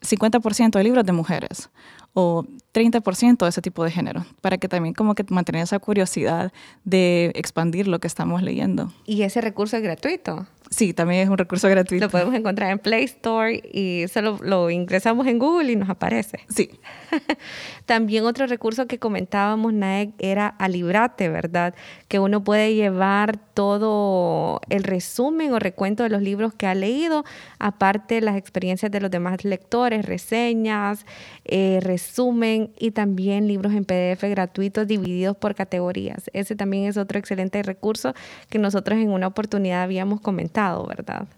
50% 0.00 0.78
de 0.78 0.84
libros 0.84 1.04
de 1.04 1.12
mujeres 1.12 1.70
o 2.14 2.44
30% 2.72 3.38
de 3.44 3.48
ese 3.48 3.60
tipo 3.60 3.84
de 3.84 3.90
género, 3.90 4.24
para 4.40 4.56
que 4.58 4.68
también 4.68 4.94
como 4.94 5.14
que 5.14 5.24
mantener 5.28 5.62
esa 5.62 5.78
curiosidad 5.78 6.52
de 6.84 7.32
expandir 7.34 7.86
lo 7.88 7.98
que 7.98 8.06
estamos 8.06 8.42
leyendo. 8.42 8.92
¿Y 9.04 9.22
ese 9.22 9.40
recurso 9.40 9.76
es 9.76 9.82
gratuito? 9.82 10.46
Sí, 10.74 10.92
también 10.92 11.22
es 11.22 11.28
un 11.28 11.38
recurso 11.38 11.68
gratuito. 11.68 12.06
Lo 12.06 12.10
podemos 12.10 12.34
encontrar 12.34 12.72
en 12.72 12.80
Play 12.80 13.04
Store 13.04 13.62
y 13.72 14.06
solo 14.08 14.38
lo 14.42 14.70
ingresamos 14.70 15.28
en 15.28 15.38
Google 15.38 15.70
y 15.70 15.76
nos 15.76 15.88
aparece. 15.88 16.40
Sí. 16.48 16.68
también 17.86 18.24
otro 18.24 18.48
recurso 18.48 18.88
que 18.88 18.98
comentábamos, 18.98 19.72
Naek, 19.72 20.10
era 20.18 20.48
Alibrate, 20.48 21.28
¿verdad? 21.28 21.76
Que 22.08 22.18
uno 22.18 22.42
puede 22.42 22.74
llevar 22.74 23.36
todo 23.36 24.60
el 24.68 24.82
resumen 24.82 25.52
o 25.52 25.60
recuento 25.60 26.02
de 26.02 26.08
los 26.08 26.22
libros 26.22 26.54
que 26.54 26.66
ha 26.66 26.74
leído, 26.74 27.24
aparte 27.60 28.20
las 28.20 28.36
experiencias 28.36 28.90
de 28.90 29.00
los 29.00 29.12
demás 29.12 29.44
lectores, 29.44 30.04
reseñas, 30.04 31.06
eh, 31.44 31.78
resumen 31.82 32.72
y 32.76 32.90
también 32.90 33.46
libros 33.46 33.74
en 33.74 33.84
PDF 33.84 34.24
gratuitos 34.24 34.88
divididos 34.88 35.36
por 35.36 35.54
categorías. 35.54 36.28
Ese 36.32 36.56
también 36.56 36.86
es 36.86 36.96
otro 36.96 37.20
excelente 37.20 37.62
recurso 37.62 38.12
que 38.50 38.58
nosotros 38.58 38.98
en 38.98 39.10
una 39.10 39.28
oportunidad 39.28 39.82
habíamos 39.82 40.20
comentado 40.20 40.63
¿verdad? 40.86 41.28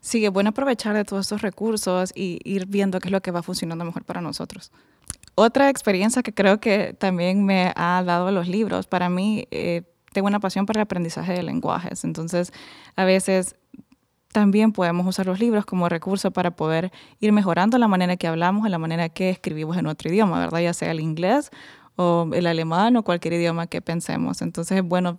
Sí, 0.00 0.24
es 0.24 0.32
bueno 0.32 0.50
aprovechar 0.50 0.94
de 0.94 1.04
todos 1.04 1.26
estos 1.26 1.42
recursos 1.42 2.12
y 2.14 2.38
ir 2.44 2.66
viendo 2.66 3.00
qué 3.00 3.08
es 3.08 3.12
lo 3.12 3.20
que 3.20 3.30
va 3.30 3.42
funcionando 3.42 3.84
mejor 3.84 4.04
para 4.04 4.20
nosotros. 4.20 4.72
Otra 5.34 5.70
experiencia 5.70 6.22
que 6.22 6.34
creo 6.34 6.60
que 6.60 6.94
también 6.94 7.44
me 7.44 7.72
ha 7.74 8.02
dado 8.04 8.30
los 8.30 8.48
libros, 8.48 8.86
para 8.86 9.08
mí 9.08 9.46
eh, 9.50 9.82
tengo 10.12 10.26
una 10.28 10.40
pasión 10.40 10.66
por 10.66 10.76
el 10.76 10.82
aprendizaje 10.82 11.32
de 11.32 11.42
lenguajes, 11.42 12.04
entonces 12.04 12.52
a 12.96 13.04
veces 13.04 13.56
también 14.32 14.72
podemos 14.72 15.06
usar 15.06 15.26
los 15.26 15.38
libros 15.38 15.64
como 15.64 15.88
recurso 15.88 16.30
para 16.30 16.50
poder 16.56 16.90
ir 17.20 17.32
mejorando 17.32 17.78
la 17.78 17.88
manera 17.88 18.16
que 18.16 18.26
hablamos, 18.26 18.68
la 18.68 18.78
manera 18.78 19.08
que 19.10 19.30
escribimos 19.30 19.76
en 19.76 19.86
otro 19.86 20.10
idioma, 20.10 20.40
¿verdad? 20.40 20.60
Ya 20.60 20.72
sea 20.72 20.90
el 20.90 21.00
inglés 21.00 21.50
o 21.96 22.28
el 22.32 22.46
alemán 22.46 22.96
o 22.96 23.04
cualquier 23.04 23.34
idioma 23.34 23.66
que 23.66 23.82
pensemos. 23.82 24.40
Entonces 24.40 24.78
es 24.78 24.82
bueno 24.82 25.18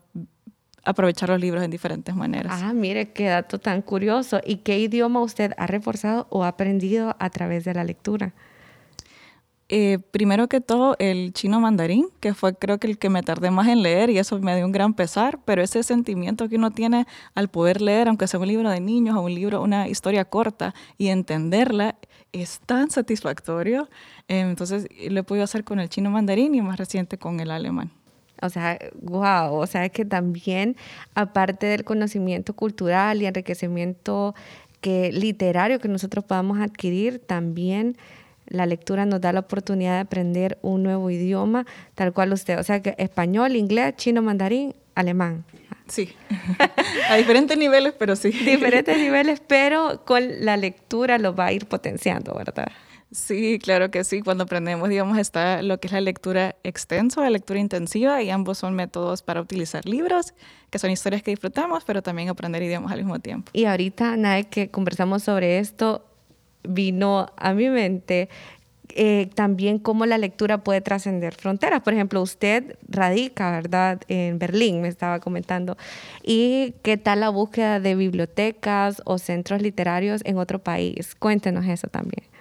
aprovechar 0.84 1.30
los 1.30 1.40
libros 1.40 1.64
en 1.64 1.72
diferentes 1.72 2.16
maneras. 2.16 2.62
Ah, 2.62 2.74
mire, 2.74 3.12
qué 3.12 3.26
dato 3.26 3.60
tan 3.60 3.82
curioso. 3.82 4.42
¿Y 4.46 4.58
qué 4.58 4.80
idioma 4.80 5.22
usted 5.22 5.54
ha 5.58 5.68
reforzado 5.68 6.28
o 6.30 6.44
ha 6.44 6.50
aprendido 6.50 7.16
a 7.20 7.30
través 7.30 7.64
de 7.66 7.74
la 7.74 7.84
lectura? 7.84 8.34
Eh, 9.70 9.98
primero 10.12 10.48
que 10.50 10.62
todo, 10.62 10.96
el 11.00 11.34
chino 11.34 11.60
mandarín, 11.60 12.10
que 12.20 12.34
fue 12.34 12.54
creo 12.54 12.80
que 12.80 12.86
el 12.86 12.98
que 12.98 13.10
me 13.10 13.24
tardé 13.24 13.50
más 13.50 13.68
en 13.70 13.82
leer 13.82 14.10
y 14.10 14.20
eso 14.20 14.38
me 14.40 14.56
dio 14.56 14.66
un 14.66 14.72
gran 14.72 14.94
pesar, 14.94 15.40
pero 15.46 15.64
ese 15.64 15.82
sentimiento 15.84 16.50
que 16.50 16.58
uno 16.58 16.72
tiene 16.72 17.08
al 17.34 17.48
poder 17.48 17.82
leer, 17.82 18.08
aunque 18.08 18.28
sea 18.28 18.40
un 18.40 18.48
libro 18.48 18.70
de 18.70 18.82
niños 18.82 19.16
o 19.16 19.22
un 19.22 19.34
libro, 19.34 19.64
una 19.64 19.88
historia 19.88 20.26
corta 20.26 20.76
y 20.98 21.08
entenderla, 21.08 21.96
es 22.34 22.60
tan 22.66 22.92
satisfactorio. 22.92 23.90
Eh, 24.28 24.42
entonces 24.42 24.88
lo 25.10 25.22
he 25.22 25.24
podido 25.24 25.46
hacer 25.46 25.64
con 25.64 25.80
el 25.80 25.90
chino 25.90 26.12
mandarín 26.12 26.54
y 26.54 26.62
más 26.62 26.78
reciente 26.78 27.18
con 27.18 27.40
el 27.40 27.50
alemán. 27.50 27.92
O 28.46 28.50
sea, 28.50 28.78
wow, 29.02 29.54
o 29.56 29.68
sea 29.68 29.90
que 29.90 30.06
también, 30.06 30.76
aparte 31.16 31.66
del 31.68 31.84
conocimiento 31.84 32.54
cultural 32.54 33.22
y 33.22 33.26
enriquecimiento 33.26 34.36
que, 34.82 35.12
literario 35.12 35.80
que 35.80 35.88
nosotros 35.88 36.26
podamos 36.26 36.60
adquirir, 36.60 37.20
también 37.20 37.98
la 38.48 38.66
lectura 38.66 39.06
nos 39.06 39.22
da 39.22 39.32
la 39.32 39.40
oportunidad 39.40 39.94
de 39.94 40.02
aprender 40.02 40.58
un 40.62 40.84
nuevo 40.84 41.10
idioma, 41.10 41.66
tal 41.96 42.14
cual 42.14 42.34
usted, 42.34 42.60
o 42.60 42.64
sea 42.64 42.82
que 42.82 42.96
español, 42.98 43.56
inglés, 43.56 43.96
chino, 43.96 44.22
mandarín, 44.22 44.76
alemán. 44.96 45.46
Sí, 45.88 46.14
a 47.10 47.16
diferentes 47.16 47.58
niveles, 47.58 47.94
pero 47.98 48.16
sí. 48.16 48.30
Diferentes 48.30 48.98
niveles, 48.98 49.42
pero 49.46 50.04
con 50.06 50.46
la 50.46 50.58
lectura 50.58 51.18
lo 51.18 51.36
va 51.36 51.48
a 51.48 51.52
ir 51.54 51.66
potenciando, 51.66 52.34
¿verdad? 52.36 52.68
Sí, 53.14 53.60
claro 53.62 53.92
que 53.92 54.04
sí. 54.04 54.22
Cuando 54.22 54.46
aprendemos, 54.46 54.90
digamos, 54.90 55.20
está 55.20 55.62
lo 55.62 55.80
que 55.80 55.88
es 55.88 55.94
la 55.94 56.02
lectura 56.02 56.56
extensa, 56.64 57.22
la 57.22 57.30
lectura 57.30 57.60
intensiva, 57.60 58.22
y 58.24 58.32
ambos 58.32 58.58
son 58.58 58.74
métodos 58.74 59.22
para 59.22 59.40
utilizar 59.40 59.86
libros, 59.86 60.34
que 60.72 60.80
son 60.80 60.90
historias 60.90 61.22
que 61.22 61.30
disfrutamos, 61.30 61.84
pero 61.86 62.02
también 62.02 62.30
aprender 62.30 62.64
idiomas 62.64 62.92
al 62.92 62.98
mismo 63.00 63.20
tiempo. 63.20 63.52
Y 63.54 63.66
ahorita, 63.66 64.18
nada 64.18 64.42
que 64.44 64.70
conversamos 64.72 65.22
sobre 65.22 65.60
esto, 65.60 66.04
vino 66.64 67.28
a 67.38 67.54
mi 67.54 67.70
mente 67.70 68.30
eh, 68.96 69.30
también 69.36 69.80
cómo 69.80 70.06
la 70.06 70.18
lectura 70.18 70.64
puede 70.64 70.82
trascender 70.82 71.36
fronteras. 71.36 71.82
Por 71.82 71.94
ejemplo, 71.94 72.22
usted 72.22 72.78
radica, 72.88 73.52
¿verdad?, 73.52 74.02
en 74.08 74.40
Berlín, 74.40 74.82
me 74.82 74.88
estaba 74.88 75.20
comentando. 75.20 75.78
¿Y 76.24 76.76
qué 76.84 76.98
tal 76.98 77.20
la 77.20 77.30
búsqueda 77.30 77.80
de 77.80 77.96
bibliotecas 77.96 79.02
o 79.06 79.18
centros 79.20 79.62
literarios 79.62 80.22
en 80.26 80.38
otro 80.38 80.60
país? 80.60 81.16
Cuéntenos 81.16 81.66
eso 81.66 81.88
también. 81.88 82.33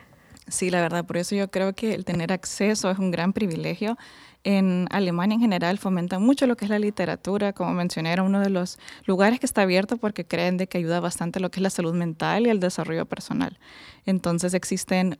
Sí, 0.52 0.68
la 0.68 0.82
verdad, 0.82 1.06
por 1.06 1.16
eso 1.16 1.34
yo 1.34 1.50
creo 1.50 1.72
que 1.72 1.94
el 1.94 2.04
tener 2.04 2.30
acceso 2.30 2.90
es 2.90 2.98
un 2.98 3.10
gran 3.10 3.32
privilegio. 3.32 3.96
En 4.44 4.86
Alemania 4.90 5.36
en 5.36 5.40
general 5.40 5.78
fomentan 5.78 6.22
mucho 6.22 6.46
lo 6.46 6.56
que 6.56 6.66
es 6.66 6.70
la 6.70 6.78
literatura, 6.78 7.54
como 7.54 7.72
mencioné, 7.72 8.12
era 8.12 8.22
uno 8.22 8.38
de 8.38 8.50
los 8.50 8.78
lugares 9.06 9.40
que 9.40 9.46
está 9.46 9.62
abierto 9.62 9.96
porque 9.96 10.26
creen 10.26 10.58
de 10.58 10.66
que 10.66 10.76
ayuda 10.76 11.00
bastante 11.00 11.40
lo 11.40 11.50
que 11.50 11.60
es 11.60 11.62
la 11.62 11.70
salud 11.70 11.94
mental 11.94 12.46
y 12.46 12.50
el 12.50 12.60
desarrollo 12.60 13.06
personal. 13.06 13.58
Entonces 14.04 14.52
existen 14.52 15.18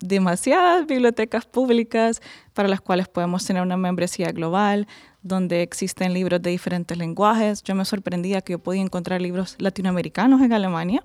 demasiadas 0.00 0.84
bibliotecas 0.84 1.46
públicas 1.46 2.20
para 2.52 2.68
las 2.68 2.80
cuales 2.80 3.06
podemos 3.06 3.46
tener 3.46 3.62
una 3.62 3.76
membresía 3.76 4.32
global, 4.32 4.88
donde 5.22 5.62
existen 5.62 6.12
libros 6.12 6.42
de 6.42 6.50
diferentes 6.50 6.98
lenguajes. 6.98 7.62
Yo 7.62 7.76
me 7.76 7.84
sorprendía 7.84 8.40
que 8.40 8.54
yo 8.54 8.58
podía 8.58 8.82
encontrar 8.82 9.22
libros 9.22 9.54
latinoamericanos 9.60 10.42
en 10.42 10.52
Alemania 10.52 11.04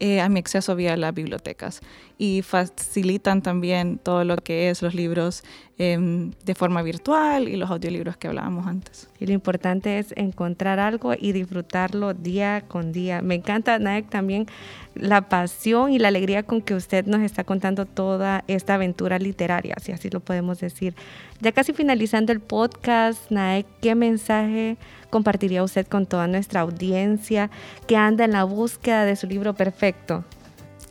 eh, 0.00 0.20
a 0.20 0.28
mi 0.28 0.38
acceso 0.38 0.76
vía 0.76 0.96
las 0.96 1.14
bibliotecas. 1.14 1.80
Y 2.18 2.42
facilitan 2.42 3.42
también 3.42 3.98
todo 3.98 4.24
lo 4.24 4.36
que 4.36 4.70
es 4.70 4.82
los 4.82 4.94
libros 4.94 5.42
em, 5.78 6.32
de 6.44 6.54
forma 6.54 6.82
virtual 6.82 7.48
y 7.48 7.56
los 7.56 7.70
audiolibros 7.70 8.16
que 8.16 8.28
hablábamos 8.28 8.66
antes. 8.66 9.08
Y 9.18 9.26
lo 9.26 9.32
importante 9.32 9.98
es 9.98 10.12
encontrar 10.16 10.80
algo 10.80 11.14
y 11.18 11.32
disfrutarlo 11.32 12.14
día 12.14 12.62
con 12.66 12.92
día. 12.92 13.22
Me 13.22 13.36
encanta, 13.36 13.78
Naek, 13.78 14.08
también 14.08 14.46
la 14.94 15.28
pasión 15.28 15.92
y 15.92 15.98
la 15.98 16.08
alegría 16.08 16.42
con 16.42 16.60
que 16.60 16.74
usted 16.74 17.06
nos 17.06 17.20
está 17.20 17.44
contando 17.44 17.86
toda 17.86 18.44
esta 18.48 18.74
aventura 18.74 19.18
literaria, 19.18 19.76
si 19.80 19.92
así 19.92 20.10
lo 20.10 20.20
podemos 20.20 20.60
decir. 20.60 20.94
Ya 21.40 21.52
casi 21.52 21.72
finalizando 21.72 22.32
el 22.32 22.40
podcast, 22.40 23.30
Naek, 23.30 23.66
¿qué 23.80 23.94
mensaje 23.94 24.76
compartiría 25.10 25.62
usted 25.62 25.86
con 25.86 26.06
toda 26.06 26.26
nuestra 26.26 26.60
audiencia 26.60 27.50
que 27.86 27.96
anda 27.96 28.24
en 28.24 28.32
la 28.32 28.44
búsqueda 28.44 29.04
de 29.04 29.16
su 29.16 29.26
libro 29.26 29.54
perfecto? 29.54 30.24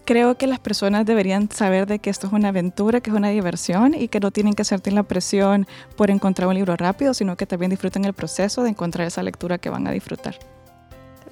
Creo 0.08 0.38
que 0.38 0.48
las 0.48 0.62
personas 0.62 1.06
deberían 1.06 1.52
saber 1.52 1.86
de 1.86 2.00
que 2.00 2.10
esto 2.10 2.28
es 2.28 2.34
una 2.34 2.48
aventura, 2.48 3.02
que 3.02 3.10
es 3.10 3.15
una 3.17 3.28
diversión 3.28 3.93
y 3.93 4.08
que 4.08 4.22
no 4.22 4.32
tienen 4.32 4.54
que 4.54 4.63
sentir 4.63 4.93
la 4.93 5.04
presión 5.04 5.67
por 5.98 6.10
encontrar 6.12 6.48
un 6.48 6.56
libro 6.56 6.78
rápido, 6.78 7.13
sino 7.13 7.36
que 7.36 7.46
también 7.46 7.72
disfruten 7.72 8.06
el 8.06 8.13
proceso 8.13 8.63
de 8.63 8.70
encontrar 8.70 9.06
esa 9.06 9.22
lectura 9.22 9.58
que 9.58 9.70
van 9.70 9.86
a 9.86 9.91
disfrutar. 9.91 10.36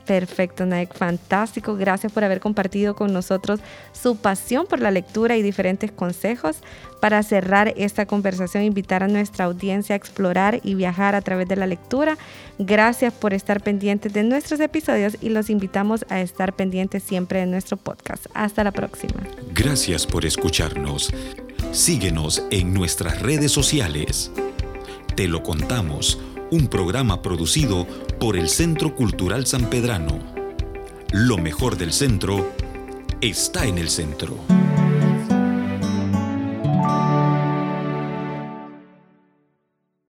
Perfecto, 0.05 0.65
Naek, 0.65 0.95
fantástico. 0.95 1.75
Gracias 1.75 2.11
por 2.11 2.23
haber 2.23 2.39
compartido 2.39 2.95
con 2.95 3.11
nosotros 3.11 3.59
su 3.91 4.17
pasión 4.17 4.67
por 4.67 4.79
la 4.79 4.91
lectura 4.91 5.35
y 5.35 5.41
diferentes 5.41 5.91
consejos. 5.91 6.57
Para 6.99 7.23
cerrar 7.23 7.73
esta 7.75 8.05
conversación, 8.05 8.63
invitar 8.63 9.03
a 9.03 9.07
nuestra 9.07 9.45
audiencia 9.45 9.93
a 9.93 9.97
explorar 9.97 10.59
y 10.63 10.75
viajar 10.75 11.15
a 11.15 11.21
través 11.21 11.47
de 11.47 11.55
la 11.55 11.67
lectura. 11.67 12.17
Gracias 12.59 13.13
por 13.13 13.33
estar 13.33 13.61
pendientes 13.61 14.13
de 14.13 14.23
nuestros 14.23 14.59
episodios 14.59 15.17
y 15.21 15.29
los 15.29 15.49
invitamos 15.49 16.05
a 16.09 16.21
estar 16.21 16.53
pendientes 16.53 17.03
siempre 17.03 17.39
de 17.39 17.47
nuestro 17.47 17.77
podcast. 17.77 18.27
Hasta 18.33 18.63
la 18.63 18.71
próxima. 18.71 19.21
Gracias 19.53 20.05
por 20.05 20.25
escucharnos. 20.25 21.11
Síguenos 21.71 22.43
en 22.51 22.73
nuestras 22.73 23.21
redes 23.21 23.51
sociales. 23.51 24.31
Te 25.15 25.27
lo 25.27 25.43
contamos 25.43 26.19
un 26.51 26.67
programa 26.67 27.21
producido 27.21 27.87
por 28.25 28.37
el 28.37 28.49
Centro 28.49 28.95
Cultural 28.95 29.45
San 29.45 29.69
Pedrano. 29.69 30.17
Lo 31.11 31.37
mejor 31.37 31.77
del 31.77 31.93
centro 31.93 32.53
está 33.21 33.67
en 33.67 33.77
el 33.77 33.87
centro. 33.87 34.35